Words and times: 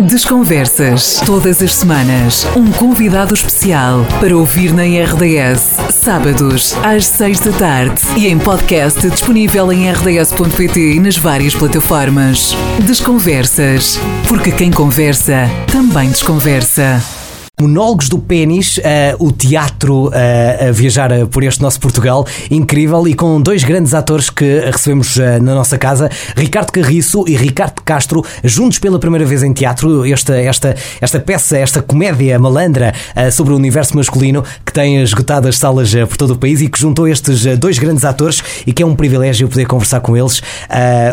Desconversas. 0.00 1.20
Todas 1.26 1.62
as 1.62 1.74
semanas, 1.74 2.46
um 2.56 2.70
convidado 2.70 3.34
especial 3.34 4.06
para 4.20 4.36
ouvir 4.36 4.72
na 4.72 4.82
RDS. 4.82 5.78
Sábados, 5.90 6.76
às 6.82 7.06
seis 7.06 7.40
da 7.40 7.52
tarde. 7.52 8.00
E 8.16 8.26
em 8.28 8.38
podcast 8.38 9.08
disponível 9.10 9.72
em 9.72 9.90
rds.pt 9.90 10.94
e 10.94 11.00
nas 11.00 11.16
várias 11.16 11.54
plataformas. 11.54 12.56
Desconversas. 12.86 13.98
Porque 14.28 14.52
quem 14.52 14.70
conversa 14.70 15.50
também 15.70 16.08
desconversa. 16.10 17.17
Monólogos 17.60 18.08
do 18.08 18.20
Pênis, 18.20 18.78
uh, 18.78 18.82
o 19.18 19.32
teatro 19.32 20.08
uh, 20.08 20.68
a 20.68 20.70
viajar 20.70 21.10
uh, 21.10 21.26
por 21.26 21.42
este 21.42 21.60
nosso 21.60 21.80
Portugal, 21.80 22.24
incrível 22.48 23.08
e 23.08 23.14
com 23.14 23.40
dois 23.40 23.64
grandes 23.64 23.94
atores 23.94 24.30
que 24.30 24.60
recebemos 24.60 25.16
na 25.16 25.54
nossa 25.54 25.76
casa, 25.76 26.08
Ricardo 26.36 26.70
Carriço 26.70 27.24
e 27.26 27.36
Ricardo 27.36 27.82
Castro, 27.82 28.24
juntos 28.44 28.78
pela 28.78 28.98
primeira 28.98 29.24
vez 29.24 29.42
em 29.42 29.52
teatro. 29.52 30.06
Esta, 30.06 30.36
esta, 30.36 30.76
esta 31.00 31.18
peça, 31.18 31.58
esta 31.58 31.82
comédia 31.82 32.38
malandra 32.38 32.94
sobre 33.32 33.52
o 33.52 33.56
universo 33.56 33.96
masculino 33.96 34.44
que 34.64 34.72
tem 34.72 35.02
esgotado 35.02 35.48
as 35.48 35.58
salas 35.58 35.92
por 36.08 36.16
todo 36.16 36.34
o 36.34 36.38
país 36.38 36.60
e 36.60 36.68
que 36.68 36.78
juntou 36.78 37.08
estes 37.08 37.44
dois 37.58 37.78
grandes 37.78 38.04
atores 38.04 38.42
e 38.66 38.72
que 38.72 38.82
é 38.82 38.86
um 38.86 38.94
privilégio 38.94 39.48
poder 39.48 39.66
conversar 39.66 40.00
com 40.00 40.16
eles. 40.16 40.42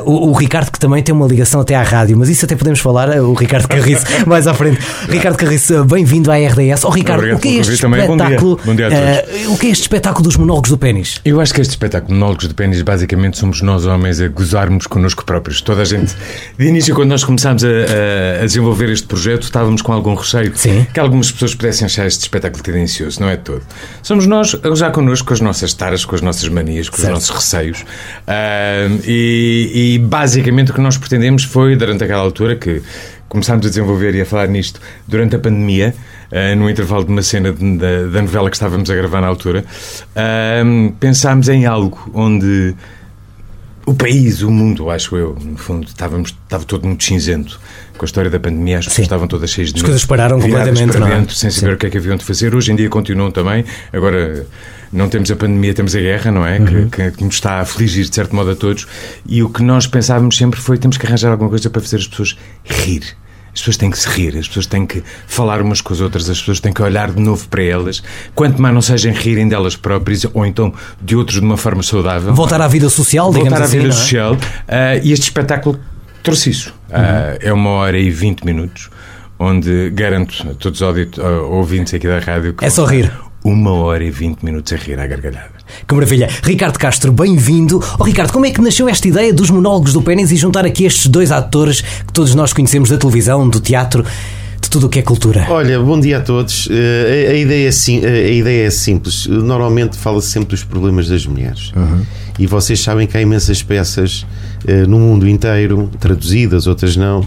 O, 0.06 0.30
o, 0.30 0.34
Ricardo, 0.34 0.72
que 0.72 0.80
também 0.80 1.02
tem 1.02 1.14
uma 1.14 1.28
ligação 1.28 1.62
até 1.62 1.76
à 1.76 1.82
rádio, 1.82 2.18
mas 2.18 2.30
isso 2.30 2.46
até 2.46 2.56
podemos 2.56 2.80
falar, 2.80 3.10
o 3.20 3.34
Ricardo 3.34 3.68
Carriço, 3.68 4.06
mais 4.28 4.48
à 4.48 4.54
frente. 4.54 4.80
Ricardo 5.10 5.38
Carriço, 5.38 5.84
bem-vindo 5.86 6.32
à 6.32 6.35
RDS. 6.38 6.84
Oh, 6.84 6.90
Ricardo, 6.90 7.20
Obrigado 7.20 7.38
o 7.38 7.42
que 7.42 7.48
é 7.50 7.62
este 7.62 7.74
espetáculo? 7.74 8.18
Bom 8.18 8.28
dia. 8.28 8.40
Bom 8.66 8.76
dia 8.76 8.88
uh, 8.90 9.54
o 9.54 9.58
que 9.58 9.68
é 9.68 9.70
este 9.70 9.82
espetáculo 9.82 10.24
dos 10.24 10.38
monólogos 10.38 10.70
do 10.70 10.78
pênis? 10.78 11.22
Eu 11.26 11.40
acho 11.40 11.54
que 11.54 11.62
este 11.62 11.72
espetáculo, 11.72 12.14
monólogos 12.14 12.48
do 12.48 12.56
pênis, 12.56 12.82
basicamente 12.82 13.38
somos 13.38 13.62
nós 13.62 13.86
homens 13.86 14.20
a 14.22 14.28
gozarmos 14.28 14.88
connosco 14.88 15.26
próprios. 15.26 15.62
Toda 15.62 15.82
a 15.82 15.86
gente, 15.86 16.16
de 16.58 16.66
início, 16.66 16.94
quando 16.96 17.10
nós 17.10 17.24
começámos 17.24 17.64
a, 17.64 17.68
a, 17.68 18.42
a 18.44 18.46
desenvolver 18.46 18.90
este 18.90 19.08
projeto, 19.08 19.44
estávamos 19.44 19.82
com 19.82 19.94
algum 19.94 20.14
receio 20.16 20.52
Sim. 20.56 20.86
que 20.94 21.00
algumas 21.00 21.32
pessoas 21.32 21.56
pudessem 21.56 21.86
achar 21.86 22.06
este 22.06 22.22
espetáculo 22.22 22.64
tendencioso. 22.64 23.20
Não 23.22 23.30
é 23.30 23.36
de 23.36 23.44
todo. 23.44 23.62
Somos 24.02 24.26
nós 24.26 24.56
a 24.56 24.70
gozar 24.70 24.92
connosco 24.92 25.28
com 25.28 25.34
as 25.34 25.42
nossas 25.42 25.74
taras, 25.74 26.06
com 26.06 26.16
as 26.16 26.22
nossas 26.22 26.48
manias, 26.50 26.90
com 26.90 26.98
certo. 26.98 27.18
os 27.18 27.30
nossos 27.30 27.36
receios. 27.36 27.82
Uh, 27.82 29.02
e, 29.06 29.96
e 29.96 30.00
basicamente 30.00 30.72
o 30.72 30.74
que 30.74 30.82
nós 30.82 30.98
pretendemos 30.98 31.44
foi, 31.44 31.76
durante 31.76 32.04
aquela 32.04 32.22
altura 32.22 32.56
que 32.56 32.82
começámos 33.28 33.66
a 33.66 33.70
desenvolver 33.70 34.16
e 34.16 34.22
a 34.22 34.26
falar 34.26 34.48
nisto 34.48 34.80
durante 35.08 35.36
a 35.36 35.40
pandemia, 35.40 35.94
uh, 36.36 36.56
no 36.56 36.70
intervalo 36.70 37.06
de 37.06 37.12
uma 37.12 37.22
cena 37.22 37.52
de, 37.52 37.78
da, 37.78 38.08
da, 38.08 38.22
novela 38.22 38.50
que 38.50 38.58
estávamos 38.58 38.90
a 38.90 38.96
gravar 38.96 39.22
na 39.22 39.28
altura, 39.28 39.64
uh, 40.12 40.92
pensámos 41.00 41.48
em 41.48 41.66
algo 41.66 42.12
onde 42.14 42.76
o 43.86 43.94
país, 43.94 44.42
o 44.42 44.50
mundo, 44.50 44.90
acho 44.90 45.16
eu, 45.16 45.38
no 45.40 45.58
fundo, 45.58 45.88
estávamos, 45.88 46.36
estava 46.44 46.64
todo 46.64 46.88
muito 46.88 47.04
cinzento 47.04 47.60
com 47.98 48.04
a 48.04 48.08
história 48.08 48.30
da 48.30 48.40
pandemia, 48.40 48.80
as 48.80 48.88
pessoas 48.88 49.06
estavam 49.06 49.28
todas 49.28 49.50
cheias 49.50 49.72
de 49.72 49.78
As 49.78 49.84
coisas 49.84 50.06
pararam 50.06 50.40
completamente, 50.40 50.92
para 50.92 51.06
dentro, 51.06 51.36
sem 51.36 51.50
saber 51.50 51.68
Sim. 51.68 51.76
o 51.76 51.78
que 51.78 51.86
é 51.86 51.90
que 51.92 51.98
haviam 51.98 52.18
de 52.18 52.26
fazer. 52.26 52.54
Hoje 52.54 52.72
em 52.72 52.76
dia 52.76 52.90
continuam 52.90 53.32
também. 53.32 53.64
Agora 53.94 54.46
não 54.92 55.08
temos 55.08 55.32
a 55.32 55.36
pandemia, 55.36 55.74
temos 55.74 55.96
a 55.96 56.00
guerra, 56.00 56.30
não 56.30 56.46
é? 56.46 56.60
Uhum. 56.60 56.90
Que, 56.90 57.12
que, 57.12 57.24
nos 57.24 57.36
está 57.36 57.54
a 57.54 57.62
afligir 57.62 58.10
de 58.10 58.14
certo 58.14 58.36
modo 58.36 58.52
a 58.52 58.56
todos. 58.56 58.86
E 59.26 59.42
o 59.42 59.50
que 59.50 59.64
nós 59.64 59.88
pensávamos 59.88 60.36
sempre 60.36 60.60
foi 60.60 60.78
temos 60.78 60.98
que 60.98 61.06
arranjar 61.06 61.32
alguma 61.32 61.50
coisa 61.50 61.70
para 61.70 61.82
fazer 61.82 61.98
as 61.98 62.08
pessoas 62.08 62.38
rir 62.66 63.16
as 63.56 63.62
pessoas 63.62 63.78
têm 63.78 63.90
que 63.90 63.98
se 63.98 64.10
rir, 64.10 64.38
as 64.38 64.48
pessoas 64.48 64.66
têm 64.66 64.86
que 64.86 65.02
falar 65.26 65.62
umas 65.62 65.80
com 65.80 65.94
as 65.94 66.02
outras, 66.02 66.30
as 66.30 66.38
pessoas 66.38 66.60
têm 66.60 66.74
que 66.74 66.82
olhar 66.82 67.10
de 67.10 67.22
novo 67.22 67.48
para 67.48 67.64
elas, 67.64 68.04
quanto 68.36 68.62
mais 68.62 68.74
não 68.74 68.82
sejam 68.82 69.14
rirem 69.14 69.48
delas 69.48 69.78
próprias 69.78 70.26
ou 70.34 70.46
então 70.46 70.74
de 71.02 71.16
outros 71.16 71.40
de 71.40 71.46
uma 71.46 71.56
forma 71.56 71.82
saudável. 71.82 72.34
Voltar 72.36 72.62
à 72.62 72.68
vida 72.68 72.90
social, 72.90 73.32
digamos 73.32 73.50
Voltar 73.50 73.64
à 73.64 73.66
assim, 73.66 73.78
vida 73.80 73.90
é? 73.90 73.92
social. 73.94 74.34
Uh, 74.34 74.38
e 75.04 75.14
este 75.14 75.24
espetáculo 75.24 75.80
trouxe 76.22 76.50
isso. 76.50 76.74
Uhum. 76.90 77.00
Uh, 77.00 77.38
é 77.40 77.54
uma 77.54 77.70
hora 77.70 77.98
e 77.98 78.12
vinte 78.12 78.46
minutos, 78.46 78.90
onde 79.40 79.90
garanto 79.92 80.46
a 80.52 80.54
todos 80.54 80.82
os 80.82 81.18
ouvintes 81.50 81.94
aqui 81.94 82.08
da 82.08 82.20
rádio 82.20 82.54
que. 82.54 82.66
É 82.66 82.70
só 82.70 82.84
rir. 82.84 83.10
Uma 83.46 83.74
hora 83.74 84.04
e 84.04 84.10
vinte 84.10 84.44
minutos 84.44 84.74
a 84.74 84.76
rir 84.76 85.00
à 85.00 85.06
gargalhada. 85.06 85.52
Que 85.88 85.94
maravilha. 85.94 86.28
Ricardo 86.42 86.80
Castro, 86.80 87.12
bem-vindo. 87.12 87.80
Oh, 88.00 88.04
Ricardo, 88.04 88.34
como 88.34 88.48
é 88.48 88.50
que 88.50 88.60
nasceu 88.60 88.90
esta 88.90 89.08
ideia 89.08 89.32
dos 89.32 89.52
monólogos 89.52 89.94
do 89.94 90.02
Pênis 90.02 90.32
e 90.32 90.36
juntar 90.36 90.66
aqui 90.66 90.84
estes 90.84 91.06
dois 91.06 91.32
atores 91.32 91.82
que 91.82 92.12
todos 92.12 92.34
nós 92.34 92.54
conhecemos 92.54 92.90
da 92.90 92.98
televisão, 92.98 93.48
do 93.48 93.60
teatro? 93.60 94.04
De 94.60 94.68
tudo 94.68 94.88
o 94.88 94.90
que 94.90 94.98
é 94.98 95.04
cultura. 95.04 95.46
Olha, 95.48 95.80
bom 95.80 96.00
dia 96.00 96.18
a 96.18 96.22
todos. 96.22 96.66
Uh, 96.66 96.72
a, 96.72 97.34
a, 97.34 97.36
ideia 97.36 97.68
é 97.68 97.72
sim, 97.72 98.04
a 98.04 98.32
ideia 98.32 98.66
é 98.66 98.72
simples. 98.72 99.28
Normalmente 99.28 99.96
fala-se 99.96 100.32
sempre 100.32 100.50
dos 100.50 100.64
problemas 100.64 101.08
das 101.08 101.24
mulheres. 101.28 101.72
Uhum. 101.76 102.04
E 102.40 102.48
vocês 102.48 102.82
sabem 102.82 103.06
que 103.06 103.16
há 103.16 103.22
imensas 103.22 103.62
peças 103.62 104.26
uh, 104.68 104.88
no 104.88 104.98
mundo 104.98 105.30
inteiro, 105.30 105.92
traduzidas, 106.00 106.66
outras 106.66 106.98
não, 106.98 107.24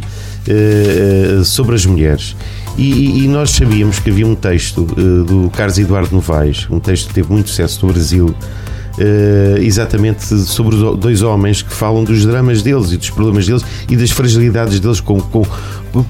uh, 0.47 1.44
sobre 1.44 1.75
as 1.75 1.84
mulheres. 1.87 2.37
E, 2.76 3.25
e, 3.25 3.28
nós 3.28 3.50
sabíamos 3.50 3.99
que 3.99 4.09
havia 4.09 4.26
um 4.26 4.37
texto 4.37 4.82
uh, 4.82 5.25
do 5.25 5.50
Carlos 5.50 5.78
Eduardo 5.78 6.15
Novaes, 6.15 6.69
um 6.71 6.78
texto 6.78 7.09
que 7.09 7.15
teve 7.15 7.32
muito 7.32 7.49
sucesso 7.49 7.84
no 7.84 7.93
Brasil, 7.93 8.26
uh, 8.26 9.59
exatamente 9.59 10.25
sobre 10.25 10.76
dois 10.97 11.22
homens 11.22 11.62
que 11.62 11.72
falam 11.72 12.04
dos 12.04 12.25
dramas 12.25 12.62
deles 12.62 12.93
e 12.93 12.97
dos 12.97 13.10
problemas 13.10 13.47
deles 13.47 13.65
e 13.88 13.97
das 13.97 14.10
fragilidades 14.10 14.78
deles 14.81 15.00
com, 15.00 15.21
com, 15.21 15.44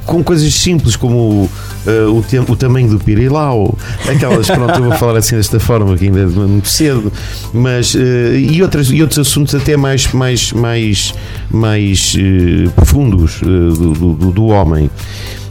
com 0.04 0.22
coisas 0.22 0.52
simples 0.54 0.96
como 0.96 1.48
uh, 1.86 2.10
o, 2.10 2.52
o 2.52 2.56
tamanho 2.56 2.88
do 2.88 2.98
pirilau, 2.98 3.76
aquelas, 4.08 4.46
pronto, 4.46 4.74
eu 4.74 4.84
vou 4.84 4.92
falar 4.92 5.18
assim 5.18 5.36
desta 5.36 5.60
forma 5.60 5.96
que 5.96 6.06
ainda 6.06 6.20
é 6.20 6.26
muito 6.26 6.68
cedo, 6.68 7.12
mas 7.52 7.94
e, 7.94 8.62
outras, 8.62 8.90
e 8.90 9.00
outros 9.00 9.18
assuntos 9.18 9.54
até 9.54 9.76
mais, 9.76 10.12
mais, 10.12 10.52
mais, 10.52 11.14
mais 11.50 12.16
profundos 12.74 13.40
do, 13.40 13.92
do, 13.92 14.32
do 14.32 14.46
homem. 14.46 14.90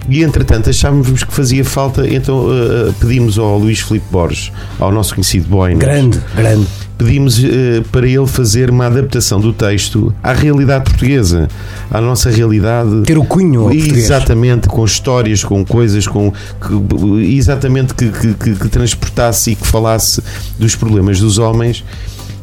E 0.09 0.23
entretanto 0.23 0.69
achávamos 0.69 1.23
que 1.23 1.33
fazia 1.33 1.65
falta, 1.65 2.07
então 2.07 2.45
uh, 2.45 2.93
pedimos 2.99 3.37
ao 3.37 3.57
Luís 3.57 3.79
Filipe 3.79 4.05
Borges, 4.09 4.51
ao 4.79 4.91
nosso 4.91 5.13
conhecido 5.13 5.49
Boinas. 5.49 5.79
Grande, 5.79 6.19
grande. 6.35 6.67
Pedimos 6.97 7.37
uh, 7.37 7.83
para 7.91 8.07
ele 8.07 8.25
fazer 8.25 8.69
uma 8.71 8.87
adaptação 8.87 9.39
do 9.39 9.53
texto 9.53 10.13
à 10.23 10.33
realidade 10.33 10.85
portuguesa, 10.85 11.47
à 11.91 12.01
nossa 12.01 12.29
realidade. 12.29 13.03
Ter 13.03 13.17
o 13.17 13.23
cunho 13.23 13.71
Exatamente, 13.71 14.67
com 14.67 14.83
histórias, 14.83 15.43
com 15.43 15.63
coisas, 15.63 16.07
com 16.07 16.31
que, 16.31 17.35
exatamente 17.35 17.93
que, 17.93 18.09
que, 18.09 18.55
que 18.55 18.69
transportasse 18.69 19.51
e 19.51 19.55
que 19.55 19.67
falasse 19.67 20.23
dos 20.57 20.75
problemas 20.75 21.19
dos 21.19 21.37
homens. 21.37 21.83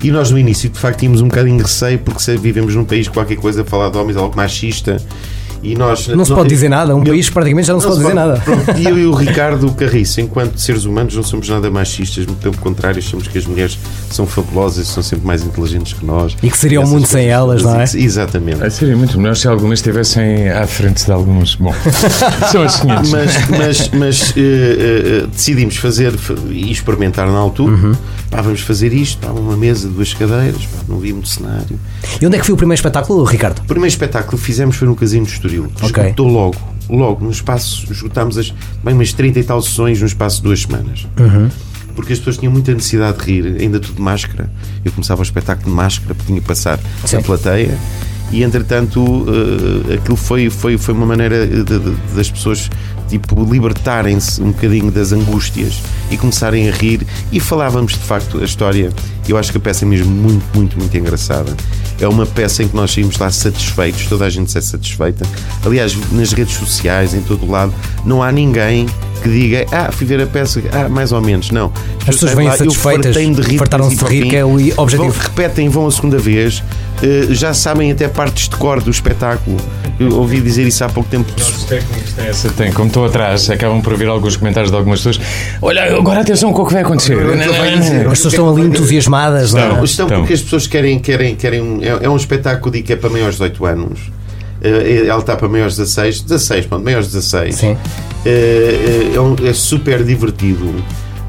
E 0.02 0.10
nós 0.10 0.30
no 0.30 0.38
início 0.38 0.68
de 0.68 0.78
facto 0.78 1.00
tínhamos 1.00 1.20
um 1.20 1.28
bocadinho 1.28 1.56
de 1.56 1.62
receio 1.62 1.98
porque 1.98 2.36
vivemos 2.36 2.74
num 2.74 2.84
país 2.84 3.08
qualquer 3.08 3.36
coisa 3.36 3.62
a 3.62 3.64
falar 3.64 3.90
de 3.90 3.96
homens, 3.96 4.16
algo 4.16 4.36
machista 4.36 4.98
e 5.64 5.74
nós, 5.74 6.08
não 6.08 6.24
se 6.24 6.34
pode 6.34 6.48
dizer 6.48 6.68
nada, 6.68 6.94
um 6.94 7.00
eu, 7.00 7.06
país 7.06 7.30
praticamente 7.30 7.66
já 7.66 7.72
não, 7.72 7.80
não 7.80 7.82
se 7.82 7.88
pode 7.88 8.00
dizer 8.00 8.14
nada. 8.14 8.40
Pronto, 8.44 8.78
e 8.78 8.84
eu 8.84 8.98
e 8.98 9.06
o 9.06 9.14
Ricardo 9.16 9.72
Carriço, 9.72 10.20
enquanto 10.20 10.58
seres 10.58 10.84
humanos, 10.84 11.16
não 11.16 11.22
somos 11.22 11.48
nada 11.48 11.70
machistas, 11.70 12.26
muito 12.26 12.40
pelo 12.40 12.56
contrário, 12.58 12.98
achamos 12.98 13.26
que 13.26 13.38
as 13.38 13.46
mulheres 13.46 13.78
são 14.10 14.26
fabulosas, 14.26 14.86
são 14.86 15.02
sempre 15.02 15.26
mais 15.26 15.42
inteligentes 15.42 15.94
que 15.94 16.04
nós. 16.04 16.36
E 16.42 16.50
que 16.50 16.58
seria 16.58 16.80
o 16.80 16.86
mundo 16.86 17.06
sem 17.06 17.26
elas, 17.28 17.62
não 17.62 17.80
é? 17.80 17.84
Exatamente. 17.84 18.62
É, 18.62 18.68
seria 18.68 18.96
muito 18.96 19.18
melhor 19.18 19.36
se 19.36 19.48
algumas 19.48 19.78
estivessem 19.78 20.50
à 20.50 20.66
frente 20.66 21.04
de 21.04 21.12
algumas. 21.12 21.54
Bom, 21.54 21.74
são 22.52 22.62
as 22.62 22.74
seguintes. 22.74 23.10
Mas, 23.10 23.48
mas, 23.48 23.90
mas 23.90 24.30
uh, 24.30 25.24
uh, 25.24 25.26
decidimos 25.28 25.76
fazer 25.76 26.12
e 26.50 26.70
experimentar 26.70 27.26
na 27.26 27.38
altura. 27.38 27.72
Uhum. 27.72 27.94
Pá, 28.30 28.40
vamos 28.40 28.60
fazer 28.62 28.92
isto, 28.92 29.24
pá, 29.24 29.32
uma 29.32 29.56
mesa, 29.56 29.88
duas 29.88 30.12
cadeiras, 30.12 30.66
pá, 30.66 30.78
não 30.88 30.98
vi 30.98 31.12
muito 31.12 31.28
cenário. 31.28 31.78
E 32.20 32.26
onde 32.26 32.36
é 32.36 32.40
que 32.40 32.44
foi 32.44 32.54
o 32.54 32.56
primeiro 32.56 32.78
espetáculo, 32.78 33.22
Ricardo? 33.22 33.60
O 33.60 33.64
primeiro 33.64 33.88
espetáculo 33.88 34.36
que 34.36 34.44
fizemos 34.44 34.74
foi 34.74 34.88
no 34.88 34.96
Casino 34.96 35.24
de 35.24 35.32
Estoril. 35.32 35.53
Okay. 35.60 36.10
Estou 36.10 36.28
logo, 36.28 36.56
logo, 36.88 37.24
no 37.24 37.30
espaço, 37.30 37.90
esgotámos 37.90 38.38
as, 38.38 38.52
bem 38.82 38.94
umas 38.94 39.12
30 39.12 39.40
e 39.40 39.44
tal 39.44 39.60
sessões 39.62 40.00
no 40.00 40.06
espaço 40.06 40.36
de 40.36 40.42
duas 40.42 40.62
semanas. 40.62 41.06
Uhum. 41.18 41.48
Porque 41.94 42.12
as 42.12 42.18
pessoas 42.18 42.38
tinham 42.38 42.52
muita 42.52 42.72
necessidade 42.74 43.18
de 43.18 43.24
rir, 43.24 43.56
ainda 43.60 43.78
tudo 43.78 43.96
de 43.96 44.02
máscara. 44.02 44.50
Eu 44.84 44.90
começava 44.92 45.20
o 45.20 45.22
espetáculo 45.22 45.68
de 45.68 45.76
máscara, 45.76 46.14
porque 46.14 46.26
tinha 46.26 46.40
que 46.40 46.46
passar 46.46 46.80
Sim. 47.04 47.18
a 47.18 47.22
plateia 47.22 47.78
e 48.30 48.42
entretanto 48.42 49.00
uh, 49.00 49.94
aquilo 49.94 50.16
foi, 50.16 50.50
foi, 50.50 50.76
foi 50.76 50.94
uma 50.94 51.06
maneira 51.06 51.46
de, 51.46 51.62
de, 51.62 51.78
das 52.16 52.30
pessoas 52.30 52.68
tipo 53.08 53.42
libertarem-se 53.44 54.42
um 54.42 54.52
bocadinho 54.52 54.90
das 54.90 55.12
angústias 55.12 55.82
e 56.10 56.16
começarem 56.16 56.68
a 56.68 56.72
rir. 56.72 57.06
E 57.32 57.40
falávamos 57.40 57.92
de 57.92 57.98
facto 57.98 58.40
a 58.40 58.44
história 58.44 58.92
eu 59.26 59.38
acho 59.38 59.50
que 59.50 59.58
a 59.58 59.60
peça 59.60 59.84
é 59.84 59.88
mesmo 59.88 60.10
muito, 60.10 60.44
muito, 60.54 60.78
muito 60.78 60.96
engraçada. 60.96 61.56
É 61.98 62.06
uma 62.06 62.26
peça 62.26 62.62
em 62.62 62.68
que 62.68 62.76
nós 62.76 62.92
saímos 62.92 63.16
lá 63.16 63.30
satisfeitos 63.30 64.06
toda 64.06 64.26
a 64.26 64.30
gente 64.30 64.56
é 64.56 64.60
satisfeita. 64.60 65.26
Aliás 65.64 65.96
nas 66.12 66.32
redes 66.32 66.54
sociais, 66.56 67.14
em 67.14 67.22
todo 67.22 67.46
o 67.46 67.50
lado 67.50 67.74
não 68.04 68.22
há 68.22 68.30
ninguém 68.30 68.86
que 69.24 69.30
diga, 69.30 69.64
ah, 69.72 69.90
fui 69.90 70.06
ver 70.06 70.20
a 70.20 70.26
peça, 70.26 70.62
ah, 70.70 70.86
mais 70.86 71.10
ou 71.10 71.20
menos, 71.20 71.50
não. 71.50 71.72
As 72.00 72.14
pessoas 72.14 72.34
vêm 72.34 72.50
satisfeitas, 72.50 73.16
fartaram-se 73.56 73.96
de 73.96 74.04
rir, 74.04 74.28
que 74.28 74.36
é 74.36 74.44
o 74.44 74.56
objetivo. 74.76 75.10
Vão, 75.10 75.22
repetem, 75.22 75.68
vão 75.70 75.86
a 75.86 75.90
segunda 75.90 76.18
vez, 76.18 76.58
uh, 76.58 77.32
já 77.32 77.54
sabem 77.54 77.90
até 77.90 78.06
partes 78.06 78.50
de 78.50 78.56
cor 78.56 78.82
do 78.82 78.90
espetáculo. 78.90 79.56
Eu 79.98 80.18
ouvi 80.18 80.40
dizer 80.42 80.66
isso 80.66 80.84
há 80.84 80.90
pouco 80.90 81.08
tempo. 81.08 81.32
Os 81.38 81.64
técnicos 81.64 82.12
têm 82.12 82.26
essa, 82.26 82.50
têm, 82.50 82.70
como 82.70 82.88
estou 82.88 83.06
atrás, 83.06 83.48
acabam 83.48 83.80
por 83.80 83.94
ouvir 83.94 84.08
alguns 84.08 84.36
comentários 84.36 84.70
de 84.70 84.76
algumas 84.76 85.00
pessoas. 85.00 85.18
Olha, 85.62 85.96
agora 85.96 86.20
atenção 86.20 86.52
com 86.52 86.60
o 86.60 86.66
que 86.66 86.74
vai 86.74 86.82
acontecer. 86.82 87.16
As 87.16 88.18
pessoas 88.18 88.34
estão 88.34 88.50
ali 88.50 88.66
entusiasmadas, 88.66 89.46
estão, 89.46 89.68
não 89.68 89.80
é? 89.80 89.84
Estão 89.84 90.06
porque 90.06 90.34
as 90.34 90.42
pessoas 90.42 90.66
querem, 90.66 90.98
querem, 90.98 91.34
querem. 91.34 91.80
É, 91.82 92.04
é 92.04 92.10
um 92.10 92.16
espetáculo 92.16 92.70
de 92.70 92.82
que 92.82 92.92
é 92.92 92.96
para 92.96 93.08
maiores 93.08 93.36
de 93.36 93.48
18 93.48 93.64
anos 93.64 94.00
eh, 94.64 95.06
ela 95.06 95.20
está 95.20 95.36
para 95.36 95.46
maiores 95.46 95.76
16, 95.76 96.22
16, 96.22 96.66
pronto, 96.66 96.82
maiores 96.82 97.08
16. 97.08 97.54
Sim. 97.54 97.76
Eh, 98.24 99.12
é, 99.14 99.20
um- 99.20 99.36
é 99.44 99.52
super 99.52 100.02
divertido. 100.02 100.74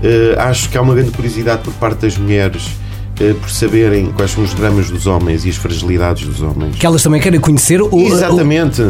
Eh, 0.03 0.35
acho 0.37 0.69
que 0.69 0.77
há 0.77 0.81
uma 0.81 0.93
grande 0.93 1.11
curiosidade 1.11 1.61
por 1.63 1.73
parte 1.73 2.01
das 2.01 2.17
mulheres 2.17 2.63
eh, 3.19 3.33
por 3.39 3.49
saberem 3.49 4.11
quais 4.15 4.31
são 4.31 4.43
os 4.43 4.53
dramas 4.53 4.89
dos 4.89 5.07
homens 5.07 5.45
e 5.45 5.49
as 5.49 5.55
fragilidades 5.55 6.25
dos 6.27 6.41
homens. 6.41 6.75
Que 6.77 6.85
elas 6.85 7.01
também 7.01 7.19
querem 7.21 7.39
conhecer 7.39 7.81
o, 7.81 7.87
o- 7.93 8.07
Exatamente, 8.07 8.83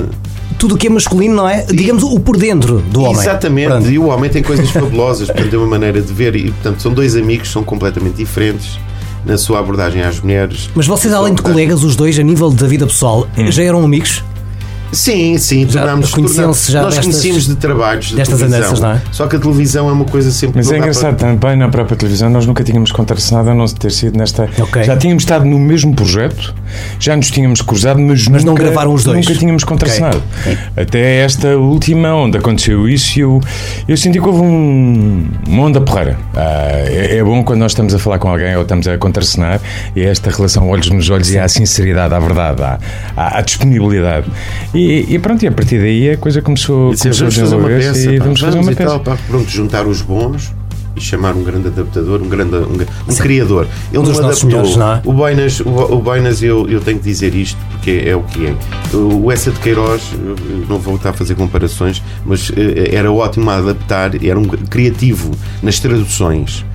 tudo 0.58 0.76
o 0.76 0.78
que 0.78 0.88
é 0.88 0.90
masculino, 0.90 1.36
não 1.36 1.48
é? 1.50 1.64
Digamos 1.66 2.04
o 2.04 2.20
por 2.20 2.38
dentro 2.38 2.80
do 2.92 3.02
homem. 3.02 3.22
exatamente. 3.22 3.68
Pronto. 3.70 3.90
E 3.90 4.00
o 4.00 4.06
homem 4.08 4.30
tem 4.30 4.42
coisas 4.44 4.70
fabulosas, 4.72 5.28
portanto, 5.28 5.54
é 5.54 5.58
uma 5.58 5.68
maneira 5.68 6.02
de 6.02 6.12
ver. 6.14 6.36
E, 6.36 6.52
portanto, 6.52 6.82
são 6.82 6.94
dois 6.94 7.16
amigos 7.16 7.48
que 7.48 7.54
são 7.54 7.64
completamente 7.64 8.16
diferentes 8.16 8.80
na 9.26 9.38
sua 9.38 9.60
abordagem 9.60 10.04
às 10.04 10.20
mulheres. 10.20 10.70
Mas 10.76 10.86
vocês, 10.86 11.12
além 11.14 11.34
de 11.34 11.42
colegas, 11.42 11.84
os 11.84 11.96
dois, 11.96 12.18
a 12.20 12.24
nível 12.24 12.50
da 12.52 12.68
vida 12.68 12.86
pessoal, 12.86 13.28
já 13.50 13.64
eram 13.64 13.84
amigos? 13.84 14.24
Sim, 14.96 15.38
sim, 15.38 15.68
Já 15.70 15.82
tornámos 15.82 16.10
conheciam-se 16.12 16.72
já 16.72 16.82
Nós 16.82 16.96
destas- 16.96 17.06
conhecíamos 17.14 17.48
de 17.48 17.56
trabalhos 17.56 18.06
de 18.08 18.16
destas 18.16 18.38
televisão. 18.40 18.60
andanças, 18.60 18.80
não 18.80 18.92
é? 18.92 19.02
Só 19.12 19.28
que 19.28 19.36
a 19.36 19.40
televisão 19.40 19.90
é 19.90 19.92
uma 19.92 20.06
coisa 20.06 20.32
sempre 20.32 20.58
Mas 20.58 20.68
não 20.68 20.74
é 20.76 20.78
engraçado 20.78 21.16
para- 21.18 21.36
também 21.36 21.56
na 21.58 21.68
própria 21.70 21.98
televisão, 21.98 22.30
nós 22.30 22.46
nunca 22.46 22.64
tínhamos 22.64 22.92
contracenado 22.92 23.50
a 23.50 23.54
não 23.54 23.66
ter 23.68 23.92
sido 23.92 24.18
nesta. 24.18 24.50
Ok. 24.60 24.84
Já 24.84 24.96
tínhamos 24.98 25.24
estado 25.24 25.46
no 25.46 25.60
mesmo 25.60 25.94
projeto, 25.96 26.54
já 27.00 27.16
nos 27.16 27.30
tínhamos 27.30 27.62
cruzado, 27.62 28.00
mas, 28.00 28.28
Mas 28.28 28.44
não 28.44 28.54
nunca, 28.54 28.64
gravaram 28.64 28.94
os 28.94 29.04
dois. 29.04 29.18
Nunca 29.26 29.38
tínhamos 29.38 29.64
contracenado. 29.64 30.22
Até 30.76 31.18
esta 31.24 31.58
última, 31.58 32.14
onde 32.16 32.38
aconteceu 32.38 32.88
isso, 32.88 33.20
eu, 33.20 33.42
eu 33.88 33.98
senti 33.98 34.20
que 34.20 34.28
houve 34.28 34.42
um, 34.42 35.26
uma 35.48 35.64
onda 35.64 35.82
porreira. 35.82 36.18
Ah, 36.36 36.68
é, 36.88 37.18
é 37.18 37.24
bom 37.24 37.44
quando 37.44 37.60
nós 37.60 37.72
estamos 37.72 37.94
a 37.94 38.00
falar 38.00 38.20
com 38.20 38.30
alguém 38.30 38.56
ou 38.56 38.62
estamos 38.62 38.88
a 38.88 38.98
contracenar, 38.98 39.60
e 39.96 40.02
é 40.02 40.06
esta 40.10 40.30
relação 40.30 40.70
olhos 40.70 40.90
nos 40.90 41.10
olhos 41.10 41.32
e 41.32 41.38
há 41.38 41.44
a 41.46 41.50
sinceridade, 41.50 42.14
à 42.14 42.20
verdade, 42.20 42.62
há, 42.62 42.80
há 43.16 43.38
a 43.40 43.42
disponibilidade. 43.42 44.28
E, 44.74 44.85
e 45.10 45.20
pronto, 45.20 45.44
e 45.44 45.48
a 45.48 45.52
partir 45.52 45.80
daí 45.80 46.12
a 46.12 46.18
coisa 46.18 46.42
começou, 46.42 46.94
E 46.94 46.98
começou 46.98 47.28
a 47.28 47.30
vamos 47.30 47.36
fazer 47.36 47.56
uma 47.56 47.68
peça, 47.68 48.12
e 48.12 48.18
pá, 48.20 48.24
vamos 48.26 48.40
fazer 48.40 48.60
uma 48.60 48.72
peça. 48.72 48.90
tal, 48.90 49.00
pá, 49.00 49.18
pronto, 49.28 49.50
juntar 49.50 49.88
os 49.88 50.02
bons 50.02 50.54
e 50.96 51.02
chamar 51.02 51.36
um 51.36 51.44
grande 51.44 51.68
adaptador, 51.68 52.22
um 52.22 52.30
grande 52.30 52.56
um, 52.56 52.78
um 53.12 53.16
criador. 53.16 53.68
Ele 53.92 54.00
Um 54.00 54.04
não 54.04 54.18
adaptou. 54.18 54.48
melhores, 54.50 54.76
não 54.78 54.94
é? 54.94 55.02
O 55.04 55.12
Boinas, 55.14 55.60
o, 55.60 55.70
o 55.70 56.00
Boinas 56.02 56.42
eu, 56.42 56.70
eu 56.70 56.80
tenho 56.80 56.98
que 57.00 57.04
dizer 57.04 57.36
isto 57.36 57.58
porque 57.72 58.04
é 58.06 58.16
o 58.16 58.24
que 58.24 58.48
é. 58.48 58.96
O 58.96 59.30
Essa 59.32 59.52
de 59.52 59.60
Queiroz, 59.60 60.02
não 60.70 60.80
vou 60.80 60.96
estar 60.96 61.10
a 61.10 61.14
fazer 61.14 61.36
comparações, 61.36 62.02
mas 62.26 62.50
eh, 62.56 62.96
era 62.96 63.12
ótimo 63.12 63.50
a 63.50 63.58
adaptar, 63.58 64.12
era 64.24 64.40
um 64.40 64.46
criativo 64.46 65.32
nas 65.62 65.80
traduções. 65.80 66.66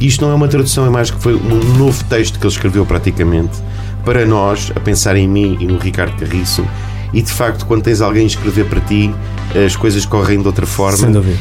Isto 0.00 0.24
não 0.24 0.30
é 0.32 0.34
uma 0.34 0.48
tradução, 0.48 0.86
é 0.86 0.90
mais 0.90 1.10
que 1.10 1.20
foi 1.20 1.34
um 1.34 1.76
novo 1.76 2.02
texto 2.04 2.38
que 2.38 2.46
ele 2.46 2.52
escreveu 2.54 2.86
praticamente 2.86 3.58
para 4.04 4.24
nós, 4.24 4.72
a 4.74 4.80
pensar 4.80 5.16
em 5.16 5.28
mim 5.28 5.58
e 5.60 5.66
no 5.66 5.76
Ricardo 5.76 6.16
Carriço. 6.16 6.64
E 7.12 7.22
de 7.22 7.32
facto, 7.32 7.64
quando 7.66 7.82
tens 7.82 8.00
alguém 8.00 8.24
a 8.24 8.26
escrever 8.26 8.66
para 8.66 8.80
ti, 8.80 9.10
as 9.64 9.74
coisas 9.76 10.04
correm 10.04 10.40
de 10.40 10.46
outra 10.46 10.66
forma. 10.66 10.96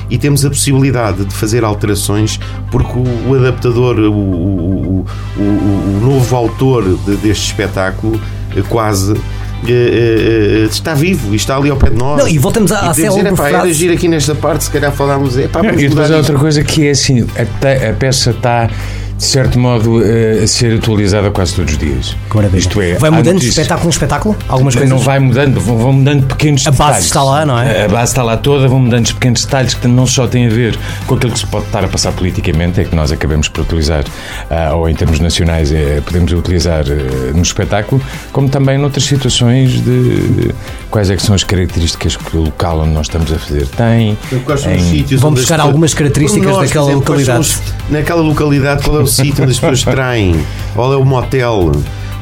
E 0.10 0.18
temos 0.18 0.46
a 0.46 0.50
possibilidade 0.50 1.25
de 1.25 1.34
fazer 1.34 1.64
alterações 1.64 2.40
porque 2.72 2.94
o, 2.98 3.36
adaptador, 3.36 3.98
o, 4.00 4.12
o, 4.12 5.06
o, 5.38 5.42
o- 5.42 6.00
novo 6.02 6.36
autor 6.36 6.84
de- 7.06 7.16
deste 7.18 7.48
espetáculo, 7.48 8.19
eh, 8.56 8.62
quase. 8.69 9.14
eh, 9.14 9.69
eh, 9.69 10.64
eh, 10.64 10.68
está 10.69 10.94
vivo 10.94 11.34
e 11.34 11.36
está 11.36 11.58
ali 11.58 11.69
ao 11.69 11.78
pé 11.78 11.90
de 11.90 11.96
nós. 11.98 12.19
Não, 12.19 12.28
e 12.28 12.38
voltamos 12.38 12.72
à- 12.72 12.90
à 12.92 12.94
"Epá, 13.34 13.50
era 13.50 13.58
frase." 13.60 13.74
giro 13.74 13.94
aqui 13.94 14.08
nesta 14.08 14.36
parte, 14.36 14.64
se 14.66 14.69
calhar 14.72 14.92
falámos. 14.92 15.36
Epá, 15.38 15.62
e 15.66 15.90
depois 15.90 16.00
há 16.00 16.04
isto." 16.04 16.16
outra 16.18 16.38
coisa 16.38 16.64
que 16.64 16.88
é 16.88 16.92
assim: 16.92 17.22
a, 17.36 17.44
te- 17.46 17.86
a 17.90 17.94
peça 17.94 18.30
está, 18.30 18.69
de 19.18 19.24
certo 19.25 19.58
modo, 19.58 20.04
eh, 20.06 20.42
a 20.44 20.48
ser 20.48 20.78
atualizada 20.78 21.31
quase 21.31 21.56
todos 21.56 21.74
os 21.74 21.80
dias. 21.80 22.16
Maravilha. 22.34 22.60
Isto 22.60 22.80
é, 22.81 22.94
vai 22.96 23.10
mudando 23.10 23.40
de 23.40 23.50
espetáculo 23.50 23.88
em 23.88 23.90
espetáculo? 23.90 24.36
Algumas 24.48 24.75
coisas? 24.75 24.90
Não 24.92 25.00
vai 25.00 25.18
mudando, 25.19 25.60
vão, 25.60 25.78
vão 25.78 25.94
mudando 25.94 26.28
pequenos 26.28 26.68
A 26.68 26.72
base 26.72 26.81
detalhes. 26.84 27.06
está 27.06 27.24
lá, 27.24 27.46
não 27.46 27.60
é? 27.60 27.86
A 27.86 27.88
base 27.88 28.12
está 28.12 28.22
lá 28.22 28.38
toda, 28.38 28.68
vão 28.68 28.80
mudando 28.80 29.06
os 29.06 29.12
pequenos 29.14 29.44
detalhes 29.44 29.74
que 29.74 29.88
não 29.88 30.06
só 30.06 30.28
têm 30.28 30.46
a 30.46 30.50
ver 30.50 30.78
com 31.08 31.16
aquilo 31.16 31.31
que 31.34 31.40
se 31.40 31.48
pode 31.48 31.66
estar 31.66 31.84
a 31.84 31.88
passar 31.88 32.12
politicamente, 32.12 32.80
é 32.80 32.84
que 32.84 32.96
nós 32.96 33.12
acabamos 33.12 33.48
por 33.50 33.62
utilizar, 33.62 34.04
ah, 34.52 34.75
ou 34.75 34.88
em 34.88 34.94
termos 34.94 35.19
nacionais, 35.19 35.72
é, 35.72 36.00
podemos 36.06 36.31
utilizar 36.31 36.86
eh, 36.88 37.31
no 37.34 37.42
espetáculo, 37.42 38.00
como 38.31 38.48
também 38.50 38.78
noutras 38.78 39.04
situações 39.06 39.72
de, 39.72 39.81
de 40.28 40.56
quais 40.92 41.10
é 41.10 41.16
que 41.16 41.24
são 41.24 41.34
as 41.34 41.44
características 41.44 42.16
que 42.16 42.38
o 42.38 42.42
local 42.44 42.81
onde 42.81 42.92
nós 42.92 43.08
estamos 43.08 43.34
a 43.34 43.40
fazer 43.40 43.66
tem. 43.69 44.16
Quais 44.46 44.62
são 44.62 44.75
os 44.75 44.84
sítios 44.84 45.19
Vão 45.22 45.34
as 45.34 45.40
buscar 45.40 45.60
algumas 45.60 45.94
características 45.96 46.48
nós, 46.52 46.68
daquela 46.68 46.86
exemplo, 46.92 47.00
localidade. 47.00 47.40
os- 47.40 47.62
naquela 47.90 48.22
localidade, 48.22 48.84
qual 48.84 49.00
é 49.00 49.06
sítio 49.07 49.44
onde 49.44 49.51
as 49.51 49.59
pessoas 49.59 49.83
traem? 49.83 50.45
Qual 50.74 50.94
é 50.94 50.98
o 50.98 51.06
motel? 51.06 51.71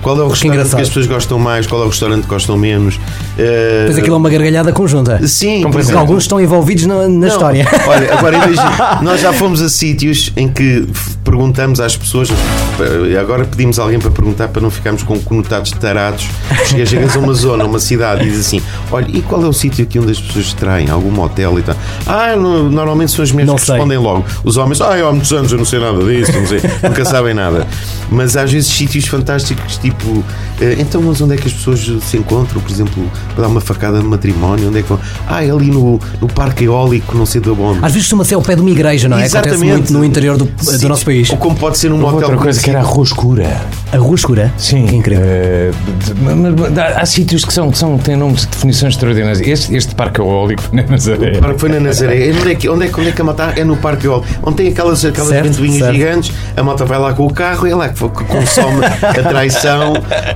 Qual 0.05 0.19
é 0.19 0.23
o 0.23 0.27
restaurante 0.27 0.53
engraçado. 0.57 0.75
que 0.75 0.81
as 0.83 0.87
pessoas 0.89 1.07
gostam 1.07 1.39
mais? 1.39 1.65
Qual 1.65 1.81
é 1.81 1.85
o 1.85 1.89
restaurante 1.89 2.21
que 2.21 2.29
gostam 2.29 2.55
menos? 2.55 2.99
Eh, 3.39 3.85
Pois 3.87 3.97
aquilo 3.97 4.13
é 4.13 4.17
uma 4.19 4.29
gargalhada 4.29 4.71
conjunta. 4.71 5.27
Sim, 5.27 5.61
por 5.63 5.71
Porque 5.71 5.79
exemplo. 5.85 5.99
alguns 6.01 6.23
estão 6.25 6.39
envolvidos 6.39 6.85
na, 6.85 6.93
na 6.95 7.07
Não, 7.07 7.27
história. 7.27 7.67
Olha, 7.87 8.13
agora 8.13 8.35
imagina, 8.37 8.99
nós 9.01 9.19
já 9.19 9.33
fomos 9.33 9.63
a 9.63 9.67
sítios 9.69 10.31
em 10.37 10.47
que 10.47 10.87
perguntamos 11.23 11.79
às 11.79 11.97
pessoas, 11.97 12.29
eh, 12.29 13.17
agora 13.19 13.45
pedimos 13.45 13.79
a 13.79 13.81
alguém 13.83 13.97
para 13.99 14.11
perguntar 14.11 14.49
para 14.49 14.61
não 14.61 14.69
ficarmos 14.69 15.01
com 15.01 15.19
conotados 15.19 15.71
de 15.71 15.79
tarados. 15.79 16.27
Chegas, 16.85 17.15
a 17.15 17.19
uma 17.19 17.33
zona, 17.33 17.65
uma 17.65 17.79
cidade 17.79 18.27
e 18.27 18.29
diz 18.29 18.41
assim: 18.41 18.61
Olha, 18.91 19.07
e 19.11 19.23
qual 19.23 19.43
é 19.43 19.47
o 19.47 19.53
sítio 19.53 19.83
aqui 19.83 19.97
onde 19.97 20.11
as 20.11 20.21
pessoas 20.21 20.53
traem? 20.53 20.87
Algum 20.91 21.09
motel 21.09 21.57
e 21.57 21.63
tal? 21.63 21.75
Ah, 22.05 22.35
no- 22.35 22.69
normalmente 22.69 23.11
são 23.11 23.23
as 23.23 23.31
Não 23.31 23.55
que 23.55 23.61
sei. 23.61 23.73
respondem 23.75 23.97
logo. 23.97 24.23
Os 24.43 24.55
homens, 24.57 24.79
ah, 24.81 24.93
há 24.93 25.11
muitos 25.11 25.33
anos 25.33 25.51
eu 25.51 25.57
não 25.57 25.65
sei 25.65 25.79
nada 25.79 25.97
disso, 26.03 26.31
não 26.31 26.45
sei, 26.45 26.59
nunca 26.83 27.03
sabem 27.05 27.33
nada. 27.33 27.65
Mas 28.11 28.37
às 28.37 28.51
vezes 28.51 28.69
sítios 28.71 29.07
fantásticos, 29.07 29.77
tipo, 29.77 29.94
eh, 30.61 30.75
então, 30.79 31.01
mas 31.01 31.19
onde 31.21 31.33
é 31.33 31.37
que 31.37 31.47
as 31.47 31.53
pessoas 31.53 31.79
se 32.03 32.17
encontram, 32.17 32.61
por 32.61 32.71
exemplo, 32.71 33.03
para 33.33 33.43
dar 33.43 33.47
uma 33.47 33.61
facada 33.61 33.99
de 33.99 34.05
matrimónio? 34.05 34.69
Onde 34.69 34.79
é 34.79 34.81
que 34.83 34.89
vão? 34.89 34.99
Ah, 35.27 35.43
é 35.43 35.49
ali 35.51 35.71
no, 35.71 35.99
no 36.21 36.27
Parque 36.27 36.65
Eólico, 36.65 37.17
não 37.17 37.25
sei 37.25 37.41
de 37.41 37.49
onde. 37.49 37.79
Às 37.79 37.91
vezes 37.93 38.03
costuma 38.03 38.23
ser 38.23 38.35
ao 38.35 38.41
pé 38.41 38.55
de 38.55 38.61
uma 38.61 38.69
igreja, 38.69 39.07
não 39.09 39.17
é? 39.17 39.25
Acontece 39.25 39.57
muito 39.63 39.91
no 39.93 40.03
interior 40.03 40.37
do, 40.37 40.45
do 40.45 40.63
Sim. 40.63 40.87
nosso 40.87 41.05
país. 41.05 41.29
Ou 41.29 41.37
como 41.37 41.55
pode 41.55 41.77
ser 41.77 41.89
num 41.89 41.95
Houve 42.01 42.13
motel 42.15 42.29
outra 42.29 42.43
coisa 42.43 42.61
que 42.61 42.69
era 42.69 42.79
a 42.79 42.83
rua 42.83 43.03
escura. 43.03 43.61
A 43.91 43.97
rua 43.97 44.15
escura. 44.15 44.53
Sim, 44.57 44.85
Que 44.85 44.95
incrível. 44.95 45.23
eh, 45.25 45.71
de- 46.05 46.13
mas- 46.21 46.53
mas 46.55 46.77
há, 46.77 47.01
há 47.01 47.05
sítios 47.05 47.43
que 47.45 47.53
são, 47.53 47.71
que 47.71 47.77
são, 47.77 47.97
têm 47.97 48.15
nomes 48.15 48.41
de 48.41 48.47
definições 48.47 48.93
extraordinárias. 48.93 49.41
Este, 49.41 49.75
este 49.75 49.95
parque 49.95 50.19
eólico 50.19 50.63
na 50.71 50.83
Nazaré. 50.83 51.37
O 51.37 51.41
parque 51.41 51.59
foi 51.59 51.69
na 51.69 51.79
Nazaré. 51.79 52.31
Onde 52.39 52.51
é 52.51 52.55
que, 52.55 52.69
onde 52.69 52.85
é, 52.85 52.89
que- 52.89 52.99
onde 52.99 53.09
é 53.09 53.11
que 53.11 53.21
a 53.21 53.25
malta 53.25 53.53
é 53.55 53.63
no 53.63 53.77
Parque 53.77 54.07
Eólico? 54.07 54.27
Onde 54.43 54.57
tem 54.57 54.67
aquelas, 54.69 55.03
aquelas 55.05 55.29
Certo, 55.29 55.49
ventoinhas 55.49 55.79
certo. 55.79 55.93
gigantes, 55.93 56.31
a 56.55 56.63
malta 56.63 56.85
vai 56.85 56.99
lá 56.99 57.13
com 57.13 57.25
o 57.25 57.33
carro 57.33 57.67
e 57.67 57.71
é 57.71 57.75
lá 57.75 57.89
que, 57.89 57.95
que 58.09 58.23
consome 58.25 58.85
a 58.85 59.23
traição 59.29 59.84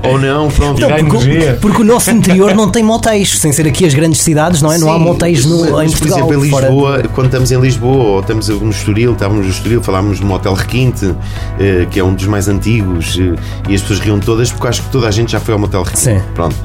ou 0.09 0.17
não. 0.19 0.49
Pronto. 0.49 0.79
Dá 0.79 0.87
Porque, 1.03 1.57
porque 1.61 1.81
o 1.81 1.85
nosso 1.85 2.11
interior 2.11 2.53
não 2.55 2.69
tem 2.69 2.83
motéis, 2.83 3.37
sem 3.39 3.51
ser 3.51 3.67
aqui 3.67 3.85
as 3.85 3.93
grandes 3.93 4.21
cidades, 4.21 4.61
não 4.61 4.71
é? 4.71 4.77
não 4.77 4.91
há 4.91 4.97
Sim, 4.97 5.03
motéis 5.03 5.45
no, 5.45 5.59
mas, 5.59 5.67
em 5.67 5.71
por 5.91 5.99
Portugal. 5.99 6.19
exemplo, 6.29 6.45
em 6.45 6.49
fora- 6.49 6.67
Lisboa, 6.67 7.03
quando 7.13 7.25
estamos 7.27 7.51
em 7.51 7.59
Lisboa 7.59 8.03
ou 8.03 8.19
estamos 8.19 8.47
no 8.49 8.69
Estoril, 8.69 9.13
estávamos 9.13 9.45
no 9.45 9.51
Estoril, 9.51 9.81
falámos 9.83 10.19
no 10.19 10.27
Motel 10.27 10.53
Requinte, 10.53 11.13
eh, 11.59 11.85
que 11.89 11.99
é 11.99 12.03
um 12.03 12.13
dos 12.13 12.25
mais 12.25 12.47
antigos, 12.47 13.17
eh, 13.19 13.35
e 13.69 13.75
as 13.75 13.81
pessoas 13.81 13.99
riam 13.99 14.19
todas 14.19 14.51
porque 14.51 14.67
acho 14.67 14.81
que 14.83 14.89
toda 14.89 15.07
a 15.07 15.11
gente 15.11 15.31
já 15.31 15.39
foi 15.39 15.53
ao 15.53 15.59
Motel 15.59 15.83
Requinte. 15.83 15.99
Sim. 16.03 16.21
Pronto. 16.35 16.55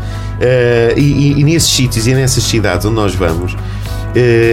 Eh, 0.41 0.95
e, 0.97 1.01
e- 1.01 1.41
e 1.41 1.45
nesses 1.45 1.71
sítios 1.71 2.07
e 2.07 2.15
nessas 2.15 2.43
cidades 2.45 2.85
onde 2.87 2.97
nós 2.97 3.15
vamos, 3.15 3.57